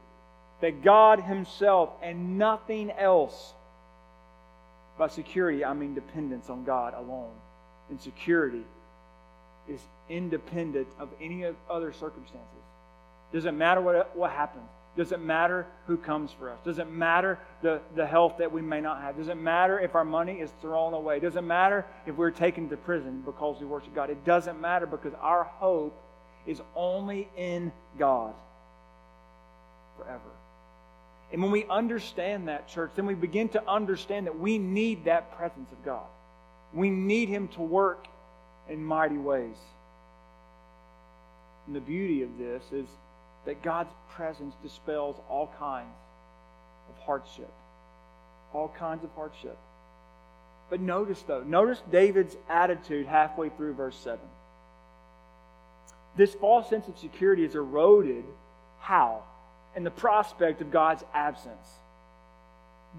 that 0.59 0.81
God 0.81 1.19
Himself 1.19 1.91
and 2.01 2.39
nothing 2.39 2.89
else. 2.89 3.53
By 4.97 5.07
security, 5.09 5.63
I 5.63 5.73
mean 5.73 5.93
dependence 5.93 6.49
on 6.49 6.63
God 6.63 6.95
alone. 6.95 7.35
And 7.91 8.01
security 8.01 8.63
is 9.67 9.81
independent 10.09 10.87
of 10.97 11.09
any 11.21 11.45
other 11.69 11.93
circumstances. 11.93 12.63
Doesn't 13.31 13.55
matter 13.55 13.81
what, 13.81 14.17
what 14.17 14.31
happens. 14.31 14.65
Doesn't 14.97 15.25
matter 15.25 15.65
who 15.87 15.97
comes 15.97 16.31
for 16.31 16.49
us. 16.49 16.59
Doesn't 16.65 16.91
matter 16.91 17.39
the, 17.61 17.79
the 17.95 18.05
health 18.05 18.37
that 18.39 18.51
we 18.51 18.61
may 18.61 18.81
not 18.81 19.01
have. 19.01 19.17
Doesn't 19.17 19.41
matter 19.41 19.79
if 19.79 19.95
our 19.95 20.03
money 20.03 20.39
is 20.39 20.51
thrown 20.61 20.93
away. 20.93 21.19
Doesn't 21.19 21.45
matter 21.47 21.85
if 22.05 22.15
we're 22.15 22.31
taken 22.31 22.69
to 22.69 22.77
prison 22.77 23.21
because 23.25 23.59
we 23.59 23.65
worship 23.65 23.93
God. 23.95 24.09
It 24.09 24.25
doesn't 24.25 24.59
matter 24.59 24.85
because 24.85 25.13
our 25.21 25.43
hope 25.43 25.97
is 26.45 26.61
only 26.75 27.29
in 27.37 27.71
God 27.97 28.33
forever. 29.97 30.21
And 31.31 31.41
when 31.43 31.51
we 31.51 31.65
understand 31.69 32.47
that, 32.47 32.67
church, 32.67 32.91
then 32.95 33.05
we 33.05 33.13
begin 33.13 33.49
to 33.49 33.69
understand 33.69 34.25
that 34.25 34.39
we 34.39 34.57
need 34.57 35.05
that 35.05 35.37
presence 35.37 35.71
of 35.71 35.85
God. 35.85 36.07
We 36.73 36.89
need 36.89 37.29
Him 37.29 37.47
to 37.49 37.61
work 37.61 38.07
in 38.67 38.83
mighty 38.83 39.17
ways. 39.17 39.55
And 41.67 41.75
the 41.75 41.81
beauty 41.81 42.23
of 42.23 42.37
this 42.39 42.63
is 42.71 42.87
that 43.45 43.61
God's 43.61 43.91
presence 44.11 44.53
dispels 44.61 45.15
all 45.29 45.51
kinds 45.59 45.87
of 46.89 47.03
hardship. 47.03 47.51
All 48.53 48.73
kinds 48.77 49.03
of 49.03 49.09
hardship. 49.15 49.57
But 50.69 50.81
notice, 50.81 51.21
though, 51.23 51.43
notice 51.43 51.81
David's 51.91 52.35
attitude 52.47 53.07
halfway 53.07 53.49
through 53.49 53.73
verse 53.73 53.97
7. 53.97 54.19
This 56.15 56.33
false 56.35 56.69
sense 56.69 56.87
of 56.87 56.97
security 56.97 57.43
is 57.43 57.55
eroded. 57.55 58.25
How? 58.79 59.23
In 59.75 59.83
the 59.83 59.91
prospect 59.91 60.61
of 60.61 60.71
God's 60.71 61.03
absence. 61.13 61.67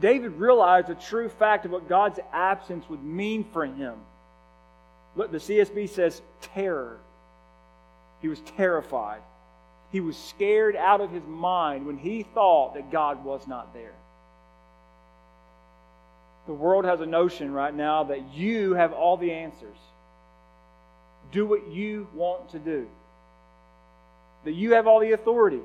David 0.01 0.33
realized 0.33 0.89
the 0.89 0.95
true 0.95 1.29
fact 1.29 1.65
of 1.65 1.73
what 1.73 1.89
God's 1.89 2.21
absence 2.33 2.89
would 2.89 3.03
mean 3.03 3.45
for 3.53 3.67
him. 3.67 3.95
Look, 5.17 5.33
the 5.33 5.39
CSB 5.39 5.89
says 5.89 6.23
terror. 6.41 6.99
He 8.23 8.29
was 8.29 8.41
terrified. 8.57 9.21
He 9.93 10.01
was 10.01 10.17
scared 10.17 10.77
out 10.77 11.01
of 11.01 11.11
his 11.11 11.25
mind 11.27 11.87
when 11.87 11.99
he 11.99 12.23
thought 12.23 12.75
that 12.75 12.93
God 12.93 13.25
was 13.25 13.47
not 13.47 13.75
there. 13.75 13.95
The 16.47 16.53
world 16.55 16.85
has 16.85 17.01
a 17.01 17.07
notion 17.07 17.53
right 17.53 17.75
now 17.75 18.05
that 18.05 18.35
you 18.35 18.75
have 18.75 18.93
all 18.93 19.17
the 19.17 19.33
answers. 19.33 19.77
Do 21.33 21.47
what 21.47 21.69
you 21.69 22.09
want 22.15 22.51
to 22.51 22.59
do. 22.59 22.87
That 24.45 24.53
you 24.53 24.75
have 24.75 24.87
all 24.87 25.01
the 25.01 25.13
authority. 25.13 25.61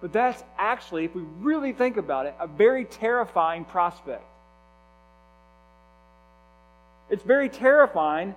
But 0.00 0.12
that's 0.12 0.42
actually, 0.58 1.04
if 1.04 1.14
we 1.14 1.22
really 1.40 1.72
think 1.72 1.96
about 1.96 2.26
it, 2.26 2.34
a 2.40 2.46
very 2.46 2.84
terrifying 2.84 3.64
prospect. 3.64 4.24
It's 7.08 7.22
very 7.22 7.48
terrifying 7.48 8.34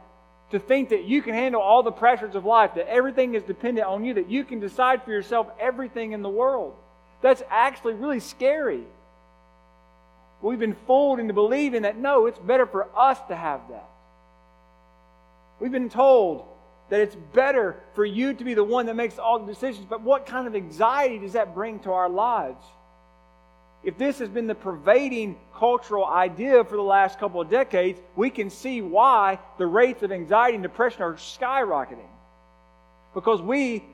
to 0.51 0.59
think 0.59 0.89
that 0.89 1.05
you 1.05 1.21
can 1.21 1.33
handle 1.33 1.61
all 1.61 1.83
the 1.83 1.91
pressures 1.91 2.35
of 2.35 2.45
life, 2.45 2.75
that 2.75 2.87
everything 2.87 3.33
is 3.33 3.43
dependent 3.43 3.87
on 3.87 4.05
you, 4.05 4.13
that 4.13 4.29
you 4.29 4.43
can 4.43 4.59
decide 4.59 5.03
for 5.03 5.11
yourself 5.11 5.47
everything 5.59 6.11
in 6.11 6.21
the 6.21 6.29
world. 6.29 6.75
That's 7.21 7.41
actually 7.49 7.93
really 7.93 8.19
scary. 8.19 8.83
We've 10.41 10.59
been 10.59 10.75
fooled 10.85 11.19
into 11.19 11.33
believing 11.33 11.81
that 11.83 11.97
no, 11.97 12.27
it's 12.27 12.37
better 12.37 12.67
for 12.67 12.87
us 12.95 13.17
to 13.29 13.35
have 13.35 13.61
that. 13.69 13.89
We've 15.59 15.71
been 15.71 15.89
told 15.89 16.45
that 16.89 16.99
it's 16.99 17.15
better 17.15 17.77
for 17.95 18.05
you 18.05 18.33
to 18.33 18.43
be 18.43 18.53
the 18.53 18.63
one 18.63 18.85
that 18.85 18.95
makes 18.95 19.17
all 19.17 19.39
the 19.39 19.51
decisions, 19.51 19.87
but 19.89 20.01
what 20.01 20.27
kind 20.27 20.45
of 20.45 20.55
anxiety 20.55 21.17
does 21.17 21.33
that 21.33 21.55
bring 21.55 21.79
to 21.79 21.91
our 21.91 22.09
lives? 22.09 22.63
If 23.85 23.99
this 23.99 24.17
has 24.17 24.29
been 24.29 24.47
the 24.47 24.55
pervading 24.55 25.37
cultural 25.55 26.05
idea 26.05 26.63
for 26.63 26.75
the 26.75 26.81
last 26.81 27.19
couple 27.19 27.39
of 27.39 27.51
decades, 27.51 27.99
we 28.15 28.31
can 28.31 28.49
see 28.49 28.81
why 28.81 29.37
the 29.59 29.67
rates 29.67 30.01
of 30.01 30.11
anxiety 30.11 30.55
and 30.55 30.63
depression 30.63 31.03
are 31.03 31.13
skyrocketing. 31.13 32.09
Because 33.13 33.43
we 33.43 33.85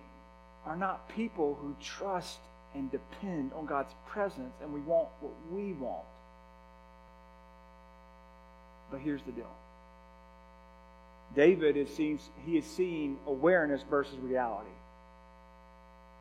are 0.66 0.78
not 0.78 1.10
people 1.10 1.58
who 1.62 1.76
trust 1.84 2.40
and 2.74 2.90
depend 2.90 3.52
on 3.54 3.66
God's 3.66 3.94
presence 4.08 4.54
and 4.62 4.74
we 4.74 4.80
want 4.80 5.10
what 5.20 5.34
we 5.52 5.74
want. 5.74 6.06
But 8.90 9.02
here's 9.02 9.22
the 9.24 9.34
deal. 9.34 9.54
David 11.36 11.76
is 11.76 11.94
seeing, 11.94 12.18
he 12.46 12.58
is 12.58 12.66
seeing 12.66 13.18
awareness 13.28 13.82
versus 13.90 14.18
reality. 14.20 14.70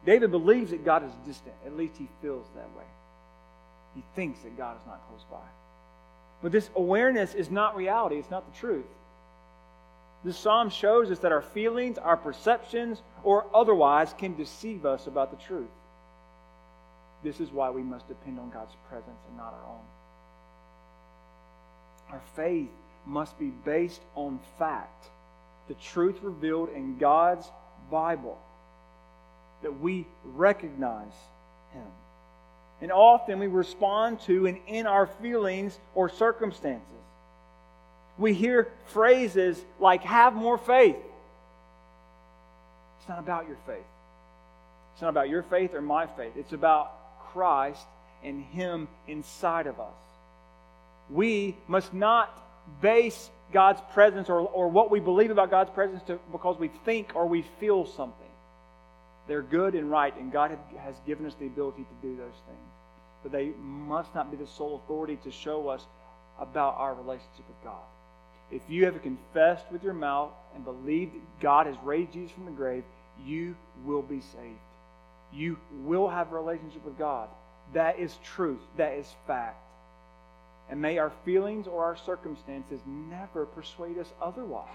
David 0.05 0.33
believes 0.33 0.73
that 0.73 0.85
God 0.85 1.05
is 1.05 1.13
distant. 1.25 1.55
At 1.65 1.77
least 1.77 1.97
he 1.99 2.09
feels 2.21 2.47
that 2.57 2.69
way. 2.77 2.85
He 4.01 4.05
thinks 4.17 4.41
that 4.41 4.57
God 4.57 4.79
is 4.81 4.87
not 4.87 5.07
close 5.09 5.25
by. 5.31 5.45
But 6.43 6.53
this 6.53 6.71
awareness 6.75 7.35
is 7.35 7.51
not 7.51 7.77
reality, 7.77 8.17
it's 8.17 8.31
not 8.31 8.51
the 8.51 8.59
truth. 8.59 8.87
This 10.25 10.39
psalm 10.39 10.71
shows 10.71 11.11
us 11.11 11.19
that 11.19 11.33
our 11.33 11.43
feelings, 11.43 11.99
our 11.99 12.17
perceptions, 12.17 13.03
or 13.23 13.45
otherwise 13.55 14.15
can 14.17 14.37
deceive 14.37 14.87
us 14.87 15.07
about 15.07 15.31
the 15.31 15.45
truth. 15.45 15.69
This 17.23 17.41
is 17.41 17.51
why 17.51 17.69
we 17.69 17.83
must 17.83 18.09
depend 18.09 18.39
on 18.39 18.49
God's 18.49 18.75
presence 18.89 19.21
and 19.29 19.37
not 19.37 19.53
our 19.53 19.69
own. 19.69 19.85
Our 22.13 22.23
faith 22.35 22.71
must 23.05 23.39
be 23.39 23.49
based 23.49 24.01
on 24.15 24.41
fact, 24.59 25.09
the 25.69 25.75
truth 25.75 26.23
revealed 26.23 26.71
in 26.71 26.97
God's 26.97 27.47
Bible, 27.91 28.39
that 29.63 29.79
we 29.79 30.07
recognize 30.25 31.13
Him. 31.75 31.87
And 32.81 32.91
often 32.91 33.39
we 33.39 33.47
respond 33.47 34.21
to 34.23 34.47
and 34.47 34.59
in 34.67 34.87
our 34.87 35.07
feelings 35.07 35.79
or 35.95 36.09
circumstances. 36.09 36.87
We 38.19 38.35
hear 38.35 38.73
phrases 38.87 39.63
like, 39.79 40.03
have 40.03 40.35
more 40.35 40.59
faith. 40.59 40.97
It's 42.99 43.09
not 43.09 43.19
about 43.19 43.47
your 43.47 43.59
faith. 43.67 43.85
It's 44.93 45.03
not 45.03 45.09
about 45.09 45.29
your 45.29 45.43
faith 45.43 45.75
or 45.75 45.81
my 45.81 46.07
faith. 46.07 46.33
It's 46.37 46.53
about 46.53 46.93
Christ 47.33 47.87
and 48.23 48.43
Him 48.43 48.89
inside 49.09 49.67
of 49.67 49.81
us. 49.81 49.95
We 51.09 51.57
must 51.67 51.95
not 51.95 52.37
base 52.81 53.31
God's 53.53 53.81
presence 53.93 54.29
or, 54.29 54.41
or 54.41 54.69
what 54.69 54.91
we 54.91 55.01
believe 55.01 55.31
about 55.31 55.51
God's 55.51 55.71
presence 55.71 56.03
to, 56.05 56.19
because 56.31 56.59
we 56.59 56.69
think 56.85 57.13
or 57.15 57.27
we 57.27 57.43
feel 57.59 57.87
something. 57.87 58.30
They're 59.27 59.43
good 59.43 59.75
and 59.75 59.91
right, 59.91 60.17
and 60.17 60.33
God 60.33 60.57
has 60.79 60.95
given 61.07 61.27
us 61.27 61.35
the 61.39 61.47
ability 61.47 61.85
to 61.85 62.09
do 62.09 62.17
those 62.17 62.41
things. 62.47 62.71
But 63.23 63.33
they 63.33 63.53
must 63.61 64.15
not 64.15 64.31
be 64.31 64.37
the 64.37 64.47
sole 64.47 64.81
authority 64.85 65.17
to 65.25 65.31
show 65.31 65.69
us 65.69 65.85
about 66.39 66.77
our 66.79 66.95
relationship 66.95 67.47
with 67.47 67.63
God. 67.63 67.83
If 68.51 68.63
you 68.69 68.87
have 68.87 69.03
confessed 69.03 69.71
with 69.71 69.85
your 69.85 69.93
mouth 69.95 70.33
and 70.55 70.65
believed 70.65 71.15
that 71.15 71.41
God 71.41 71.67
has 71.67 71.77
raised 71.85 72.13
Jesus 72.13 72.33
from 72.33 72.47
the 72.47 72.51
grave, 72.51 72.83
you 73.25 73.55
will 73.85 74.03
be 74.03 74.21
saved. 74.21 74.59
You 75.33 75.59
will 75.85 76.09
have 76.09 76.33
a 76.33 76.35
relationship 76.35 76.85
with 76.85 76.99
God. 76.99 77.29
That 77.75 78.01
is 78.01 78.17
truth. 78.25 78.61
That 78.77 78.95
is 78.95 79.07
fact. 79.27 79.63
And 80.69 80.81
may 80.81 80.99
our 80.99 81.13
feelings 81.25 81.69
or 81.69 81.85
our 81.85 81.97
circumstances 81.97 82.81
never 82.87 83.47
persuade 83.47 83.99
us 83.99 84.09
otherwise. 84.21 84.69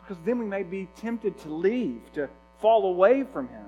Because 0.00 0.22
then 0.24 0.38
we 0.38 0.46
may 0.46 0.64
be 0.64 0.88
tempted 0.96 1.38
to 1.40 1.48
leave, 1.48 2.00
to 2.14 2.28
fall 2.62 2.86
away 2.86 3.24
from 3.24 3.48
Him. 3.48 3.66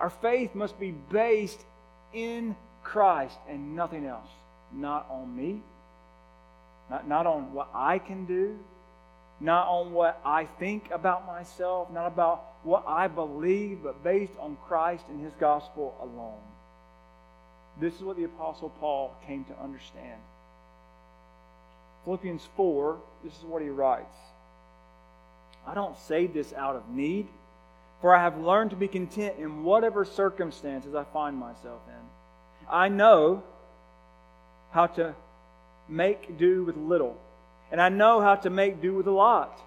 Our 0.00 0.08
faith 0.08 0.54
must 0.54 0.80
be 0.80 0.92
based 0.92 1.60
in 2.14 2.56
Christ 2.82 3.36
and 3.48 3.76
nothing 3.76 4.06
else. 4.06 4.30
Not 4.72 5.06
on 5.10 5.36
me, 5.36 5.60
not, 6.90 7.06
not 7.06 7.26
on 7.26 7.52
what 7.52 7.68
I 7.74 7.98
can 7.98 8.24
do, 8.24 8.58
not 9.40 9.68
on 9.68 9.92
what 9.92 10.20
I 10.24 10.46
think 10.46 10.90
about 10.90 11.26
myself, 11.26 11.90
not 11.92 12.06
about 12.06 12.44
what 12.62 12.84
I 12.86 13.08
believe, 13.08 13.80
but 13.82 14.02
based 14.02 14.32
on 14.40 14.56
Christ 14.66 15.04
and 15.10 15.22
His 15.22 15.34
gospel 15.38 15.94
alone. 16.00 16.40
This 17.80 17.94
is 17.94 18.02
what 18.02 18.16
the 18.16 18.24
Apostle 18.24 18.70
Paul 18.80 19.14
came 19.26 19.44
to 19.44 19.62
understand. 19.62 20.20
Philippians 22.04 22.46
4, 22.56 22.98
this 23.24 23.32
is 23.32 23.44
what 23.44 23.62
he 23.62 23.68
writes 23.68 24.14
I 25.66 25.74
don't 25.74 25.96
say 25.98 26.26
this 26.26 26.52
out 26.52 26.76
of 26.76 26.88
need, 26.90 27.26
for 28.04 28.14
I 28.14 28.22
have 28.22 28.36
learned 28.36 28.68
to 28.68 28.76
be 28.76 28.86
content 28.86 29.36
in 29.38 29.64
whatever 29.64 30.04
circumstances 30.04 30.94
I 30.94 31.04
find 31.04 31.38
myself 31.38 31.80
in. 31.88 32.68
I 32.70 32.90
know 32.90 33.42
how 34.72 34.88
to 34.88 35.14
make 35.88 36.36
do 36.36 36.64
with 36.64 36.76
little, 36.76 37.16
and 37.72 37.80
I 37.80 37.88
know 37.88 38.20
how 38.20 38.34
to 38.34 38.50
make 38.50 38.82
do 38.82 38.92
with 38.92 39.06
a 39.06 39.10
lot. 39.10 39.58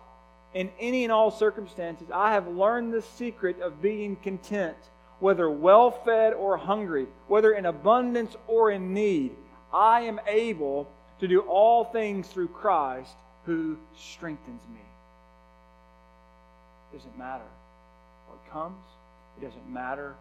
In 0.53 0.69
any 0.79 1.03
and 1.03 1.11
all 1.11 1.31
circumstances, 1.31 2.09
I 2.13 2.33
have 2.33 2.47
learned 2.47 2.93
the 2.93 3.01
secret 3.01 3.59
of 3.59 3.81
being 3.81 4.15
content, 4.17 4.77
whether 5.19 5.49
well 5.49 5.89
fed 5.89 6.33
or 6.35 6.57
hungry, 6.57 7.07
whether 7.27 7.53
in 7.53 7.65
abundance 7.65 8.35
or 8.45 8.69
in 8.69 8.93
need. 8.93 9.31
I 9.73 10.01
am 10.01 10.21
able 10.27 10.87
to 11.21 11.27
do 11.27 11.39
all 11.39 11.85
things 11.85 12.27
through 12.27 12.49
Christ 12.49 13.15
who 13.47 13.77
strengthens 13.97 14.61
me. 14.71 14.81
It 16.93 16.97
doesn't 16.97 17.17
matter 17.17 17.41
comes, 18.51 18.83
it 19.39 19.45
doesn't 19.45 19.71
matter 19.71 20.15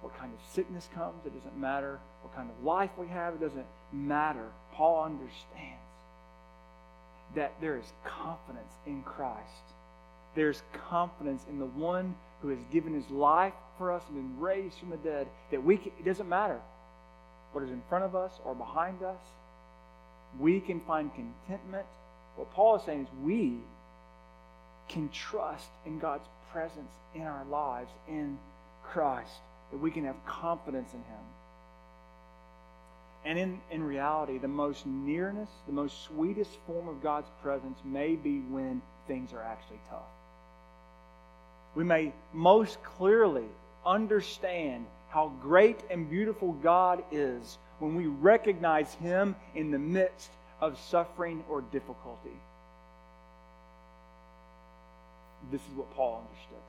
what 0.00 0.16
kind 0.18 0.32
of 0.32 0.40
sickness 0.54 0.88
comes, 0.94 1.26
it 1.26 1.34
doesn't 1.34 1.58
matter 1.58 1.98
what 2.22 2.34
kind 2.34 2.48
of 2.50 2.64
life 2.64 2.90
we 2.98 3.08
have, 3.08 3.34
it 3.34 3.40
doesn't 3.40 3.66
matter. 3.92 4.46
Paul 4.74 5.04
understands 5.04 5.80
that 7.34 7.52
there 7.60 7.76
is 7.76 7.92
confidence 8.04 8.72
in 8.86 9.02
Christ. 9.02 9.64
There's 10.34 10.62
confidence 10.88 11.44
in 11.48 11.58
the 11.58 11.66
one 11.66 12.14
who 12.42 12.48
has 12.48 12.58
given 12.72 12.94
his 12.94 13.08
life 13.10 13.52
for 13.78 13.92
us 13.92 14.02
and 14.08 14.16
been 14.16 14.40
raised 14.40 14.78
from 14.78 14.90
the 14.90 14.96
dead. 14.96 15.26
That 15.50 15.62
we 15.62 15.76
can, 15.76 15.92
it 15.98 16.04
doesn't 16.04 16.28
matter 16.28 16.60
what 17.52 17.64
is 17.64 17.70
in 17.70 17.82
front 17.88 18.04
of 18.04 18.14
us 18.14 18.32
or 18.44 18.54
behind 18.54 19.02
us. 19.02 19.20
We 20.38 20.60
can 20.60 20.80
find 20.80 21.10
contentment. 21.14 21.86
What 22.36 22.52
Paul 22.52 22.76
is 22.76 22.82
saying 22.84 23.02
is 23.02 23.08
we 23.22 23.58
can 24.88 25.08
trust 25.10 25.68
in 25.84 25.98
God's 25.98 26.26
presence 26.52 26.90
in 27.14 27.22
our 27.22 27.44
lives 27.50 27.90
in 28.08 28.38
Christ. 28.84 29.40
That 29.70 29.78
we 29.78 29.90
can 29.90 30.04
have 30.04 30.16
confidence 30.26 30.92
in 30.92 30.98
him. 30.98 31.24
And 33.24 33.38
in, 33.38 33.60
in 33.70 33.82
reality, 33.82 34.38
the 34.38 34.48
most 34.48 34.86
nearness, 34.86 35.48
the 35.66 35.72
most 35.72 36.02
sweetest 36.04 36.50
form 36.66 36.88
of 36.88 37.02
God's 37.02 37.28
presence 37.42 37.78
may 37.84 38.14
be 38.16 38.40
when 38.40 38.80
things 39.06 39.32
are 39.32 39.42
actually 39.42 39.80
tough. 39.90 40.02
We 41.74 41.84
may 41.84 42.12
most 42.32 42.82
clearly 42.82 43.44
understand 43.84 44.86
how 45.10 45.32
great 45.42 45.80
and 45.90 46.08
beautiful 46.08 46.52
God 46.54 47.02
is 47.12 47.58
when 47.78 47.94
we 47.94 48.06
recognize 48.06 48.94
Him 48.94 49.36
in 49.54 49.70
the 49.70 49.78
midst 49.78 50.30
of 50.60 50.78
suffering 50.78 51.44
or 51.48 51.60
difficulty. 51.60 52.36
This 55.50 55.60
is 55.60 55.76
what 55.76 55.94
Paul 55.94 56.24
understood. 56.28 56.62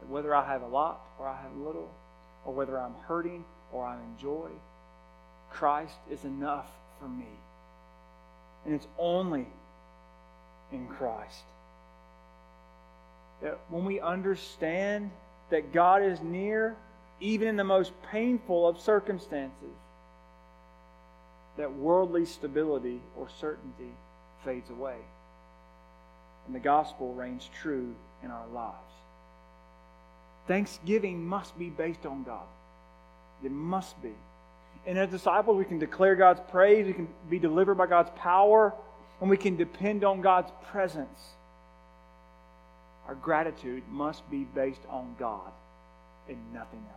That 0.00 0.08
whether 0.08 0.34
I 0.34 0.46
have 0.46 0.62
a 0.62 0.66
lot 0.66 1.00
or 1.18 1.28
I 1.28 1.36
have 1.42 1.54
little, 1.56 1.90
or 2.44 2.54
whether 2.54 2.78
I'm 2.78 2.94
hurting 3.06 3.44
or 3.72 3.84
I'm 3.84 3.98
in 3.98 4.18
joy, 4.20 4.50
Christ 5.50 5.96
is 6.10 6.24
enough 6.24 6.68
for 7.00 7.08
me. 7.08 7.26
And 8.64 8.74
it's 8.74 8.86
only 8.98 9.46
in 10.72 10.86
Christ. 10.88 11.44
That 13.42 13.58
when 13.68 13.84
we 13.84 14.00
understand 14.00 15.10
that 15.50 15.72
God 15.72 16.02
is 16.02 16.20
near, 16.20 16.76
even 17.20 17.48
in 17.48 17.56
the 17.56 17.64
most 17.64 17.92
painful 18.10 18.66
of 18.66 18.80
circumstances, 18.80 19.74
that 21.56 21.72
worldly 21.72 22.26
stability 22.26 23.00
or 23.16 23.28
certainty 23.40 23.92
fades 24.44 24.68
away. 24.70 24.98
And 26.46 26.54
the 26.54 26.60
gospel 26.60 27.12
reigns 27.14 27.48
true 27.60 27.94
in 28.22 28.30
our 28.30 28.46
lives. 28.48 28.76
Thanksgiving 30.46 31.26
must 31.26 31.58
be 31.58 31.70
based 31.70 32.06
on 32.06 32.22
God. 32.22 32.46
It 33.44 33.50
must 33.50 34.00
be. 34.02 34.14
And 34.86 34.96
as 34.96 35.10
disciples, 35.10 35.58
we 35.58 35.64
can 35.64 35.80
declare 35.80 36.14
God's 36.14 36.40
praise, 36.50 36.86
we 36.86 36.92
can 36.92 37.08
be 37.28 37.40
delivered 37.40 37.74
by 37.74 37.86
God's 37.86 38.10
power, 38.16 38.72
and 39.20 39.28
we 39.28 39.36
can 39.36 39.56
depend 39.56 40.04
on 40.04 40.20
God's 40.20 40.52
presence. 40.70 41.18
Our 43.08 43.16
gratitude 43.16 43.82
must 43.90 44.28
be 44.30 44.44
based 44.44 44.80
on 44.88 45.16
God 45.18 45.52
and 46.28 46.38
nothing 46.52 46.84
else. 46.88 46.96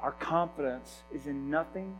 Our 0.00 0.12
confidence 0.12 0.94
is 1.14 1.26
in 1.26 1.50
nothing 1.50 1.98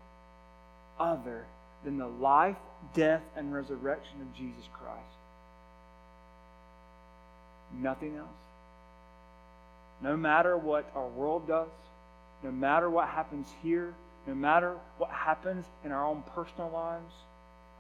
other 0.99 1.47
than 1.85 1.99
the 1.99 2.07
life, 2.07 2.57
death, 2.95 3.23
and 3.37 3.53
resurrection 3.53 4.21
of 4.21 4.35
Jesus 4.35 4.69
Christ. 4.73 5.01
Nothing 7.73 8.17
else. 8.17 8.29
No 10.03 10.17
matter 10.17 10.57
what 10.57 10.91
our 10.95 11.09
world 11.09 11.49
does, 11.49 11.69
no 12.43 12.51
matter 12.51 12.91
what 12.91 13.09
happens 13.09 13.49
here, 13.63 13.95
no 14.27 14.35
matter 14.35 14.77
what 14.99 15.11
happens 15.11 15.65
in 15.85 15.93
our 15.93 16.07
own 16.07 16.23
personal 16.35 16.71
lives, 16.71 17.15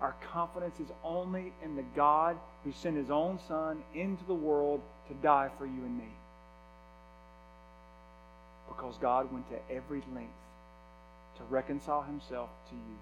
our 0.01 0.15
confidence 0.33 0.81
is 0.81 0.89
only 1.03 1.53
in 1.63 1.77
the 1.77 1.85
God 1.97 2.37
who 2.65 2.73
sent 2.73 2.97
his 2.97 3.11
own 3.11 3.39
Son 3.49 3.83
into 3.95 4.25
the 4.25 4.35
world 4.35 4.81
to 5.09 5.15
die 5.15 5.51
for 5.59 5.67
you 5.67 5.73
and 5.85 5.99
me. 5.99 6.09
Because 8.69 8.97
God 8.99 9.33
went 9.33 9.49
to 9.51 9.59
every 9.75 10.03
length 10.15 10.33
to 11.39 11.45
reconcile 11.45 12.03
himself 12.03 12.51
to 12.69 12.75
you. 12.75 12.99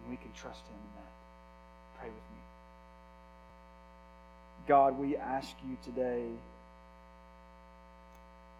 And 0.00 0.10
we 0.10 0.16
can 0.16 0.32
trust 0.32 0.60
him 0.66 0.74
in 0.74 0.90
that. 0.96 1.12
Pray 2.00 2.08
with 2.08 2.16
me. 2.16 2.25
God, 4.66 4.98
we 4.98 5.16
ask 5.16 5.54
you 5.68 5.76
today 5.84 6.24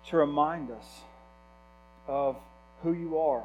to 0.09 0.17
remind 0.17 0.71
us 0.71 0.87
of 2.07 2.37
who 2.83 2.93
you 2.93 3.19
are. 3.19 3.43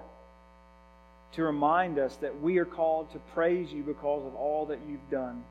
To 1.34 1.44
remind 1.44 1.98
us 1.98 2.16
that 2.18 2.40
we 2.40 2.60
are 2.60 2.66
called 2.66 3.12
to 3.14 3.20
praise 3.34 3.72
you 3.72 3.82
because 3.82 4.26
of 4.26 4.36
all 4.36 4.68
that 4.68 4.80
you've 4.88 5.10
done. 5.10 5.44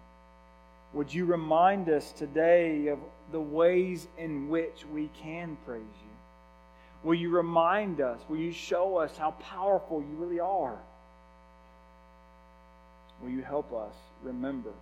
Would 0.92 1.12
you 1.12 1.24
remind 1.24 1.88
us 1.88 2.12
today 2.12 2.88
of 2.88 2.98
the 3.32 3.40
ways 3.40 4.06
in 4.18 4.48
which 4.48 4.84
we 4.92 5.08
can 5.22 5.56
praise 5.66 5.82
you? 5.82 6.10
Will 7.02 7.14
you 7.14 7.30
remind 7.30 8.00
us? 8.00 8.20
Will 8.28 8.36
you 8.36 8.52
show 8.52 8.98
us 8.98 9.16
how 9.16 9.32
powerful 9.32 10.00
you 10.00 10.16
really 10.16 10.40
are? 10.40 10.78
Will 13.22 13.30
you 13.30 13.42
help 13.42 13.72
us 13.72 13.94
remember? 14.22 14.72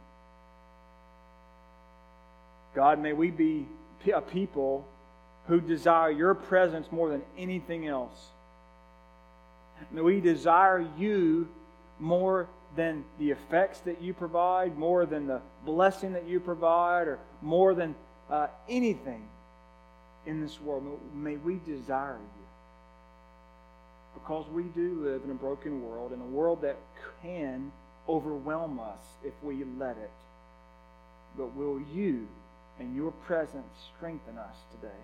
God, 2.78 3.00
may 3.00 3.12
we 3.12 3.32
be 3.32 3.66
a 4.14 4.20
people 4.20 4.86
who 5.48 5.60
desire 5.60 6.12
your 6.12 6.32
presence 6.32 6.86
more 6.92 7.10
than 7.10 7.22
anything 7.36 7.88
else. 7.88 8.14
May 9.90 10.00
we 10.00 10.20
desire 10.20 10.86
you 10.96 11.48
more 11.98 12.48
than 12.76 13.02
the 13.18 13.32
effects 13.32 13.80
that 13.80 14.00
you 14.00 14.14
provide, 14.14 14.78
more 14.78 15.06
than 15.06 15.26
the 15.26 15.40
blessing 15.66 16.12
that 16.12 16.28
you 16.28 16.38
provide, 16.38 17.08
or 17.08 17.18
more 17.42 17.74
than 17.74 17.96
uh, 18.30 18.46
anything 18.68 19.28
in 20.24 20.40
this 20.40 20.60
world. 20.60 21.00
May 21.12 21.34
we 21.34 21.58
desire 21.66 22.20
you. 22.20 22.46
Because 24.14 24.46
we 24.50 24.62
do 24.62 25.00
live 25.02 25.22
in 25.24 25.32
a 25.32 25.34
broken 25.34 25.82
world, 25.82 26.12
in 26.12 26.20
a 26.20 26.26
world 26.26 26.62
that 26.62 26.76
can 27.22 27.72
overwhelm 28.08 28.78
us 28.78 29.02
if 29.24 29.34
we 29.42 29.64
let 29.80 29.96
it. 29.96 30.12
But 31.36 31.56
will 31.56 31.82
you 31.92 32.28
and 32.78 32.94
your 32.94 33.12
presence 33.26 33.66
strengthen 33.96 34.38
us 34.38 34.56
today? 34.80 35.02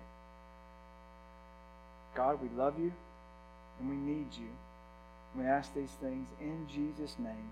God, 2.15 2.39
we 2.41 2.49
love 2.57 2.79
you 2.79 2.93
and 3.79 3.89
we 3.89 3.95
need 3.95 4.27
you. 4.37 4.49
We 5.37 5.45
ask 5.45 5.73
these 5.73 5.91
things 6.01 6.27
in 6.39 6.67
Jesus' 6.73 7.15
name. 7.19 7.51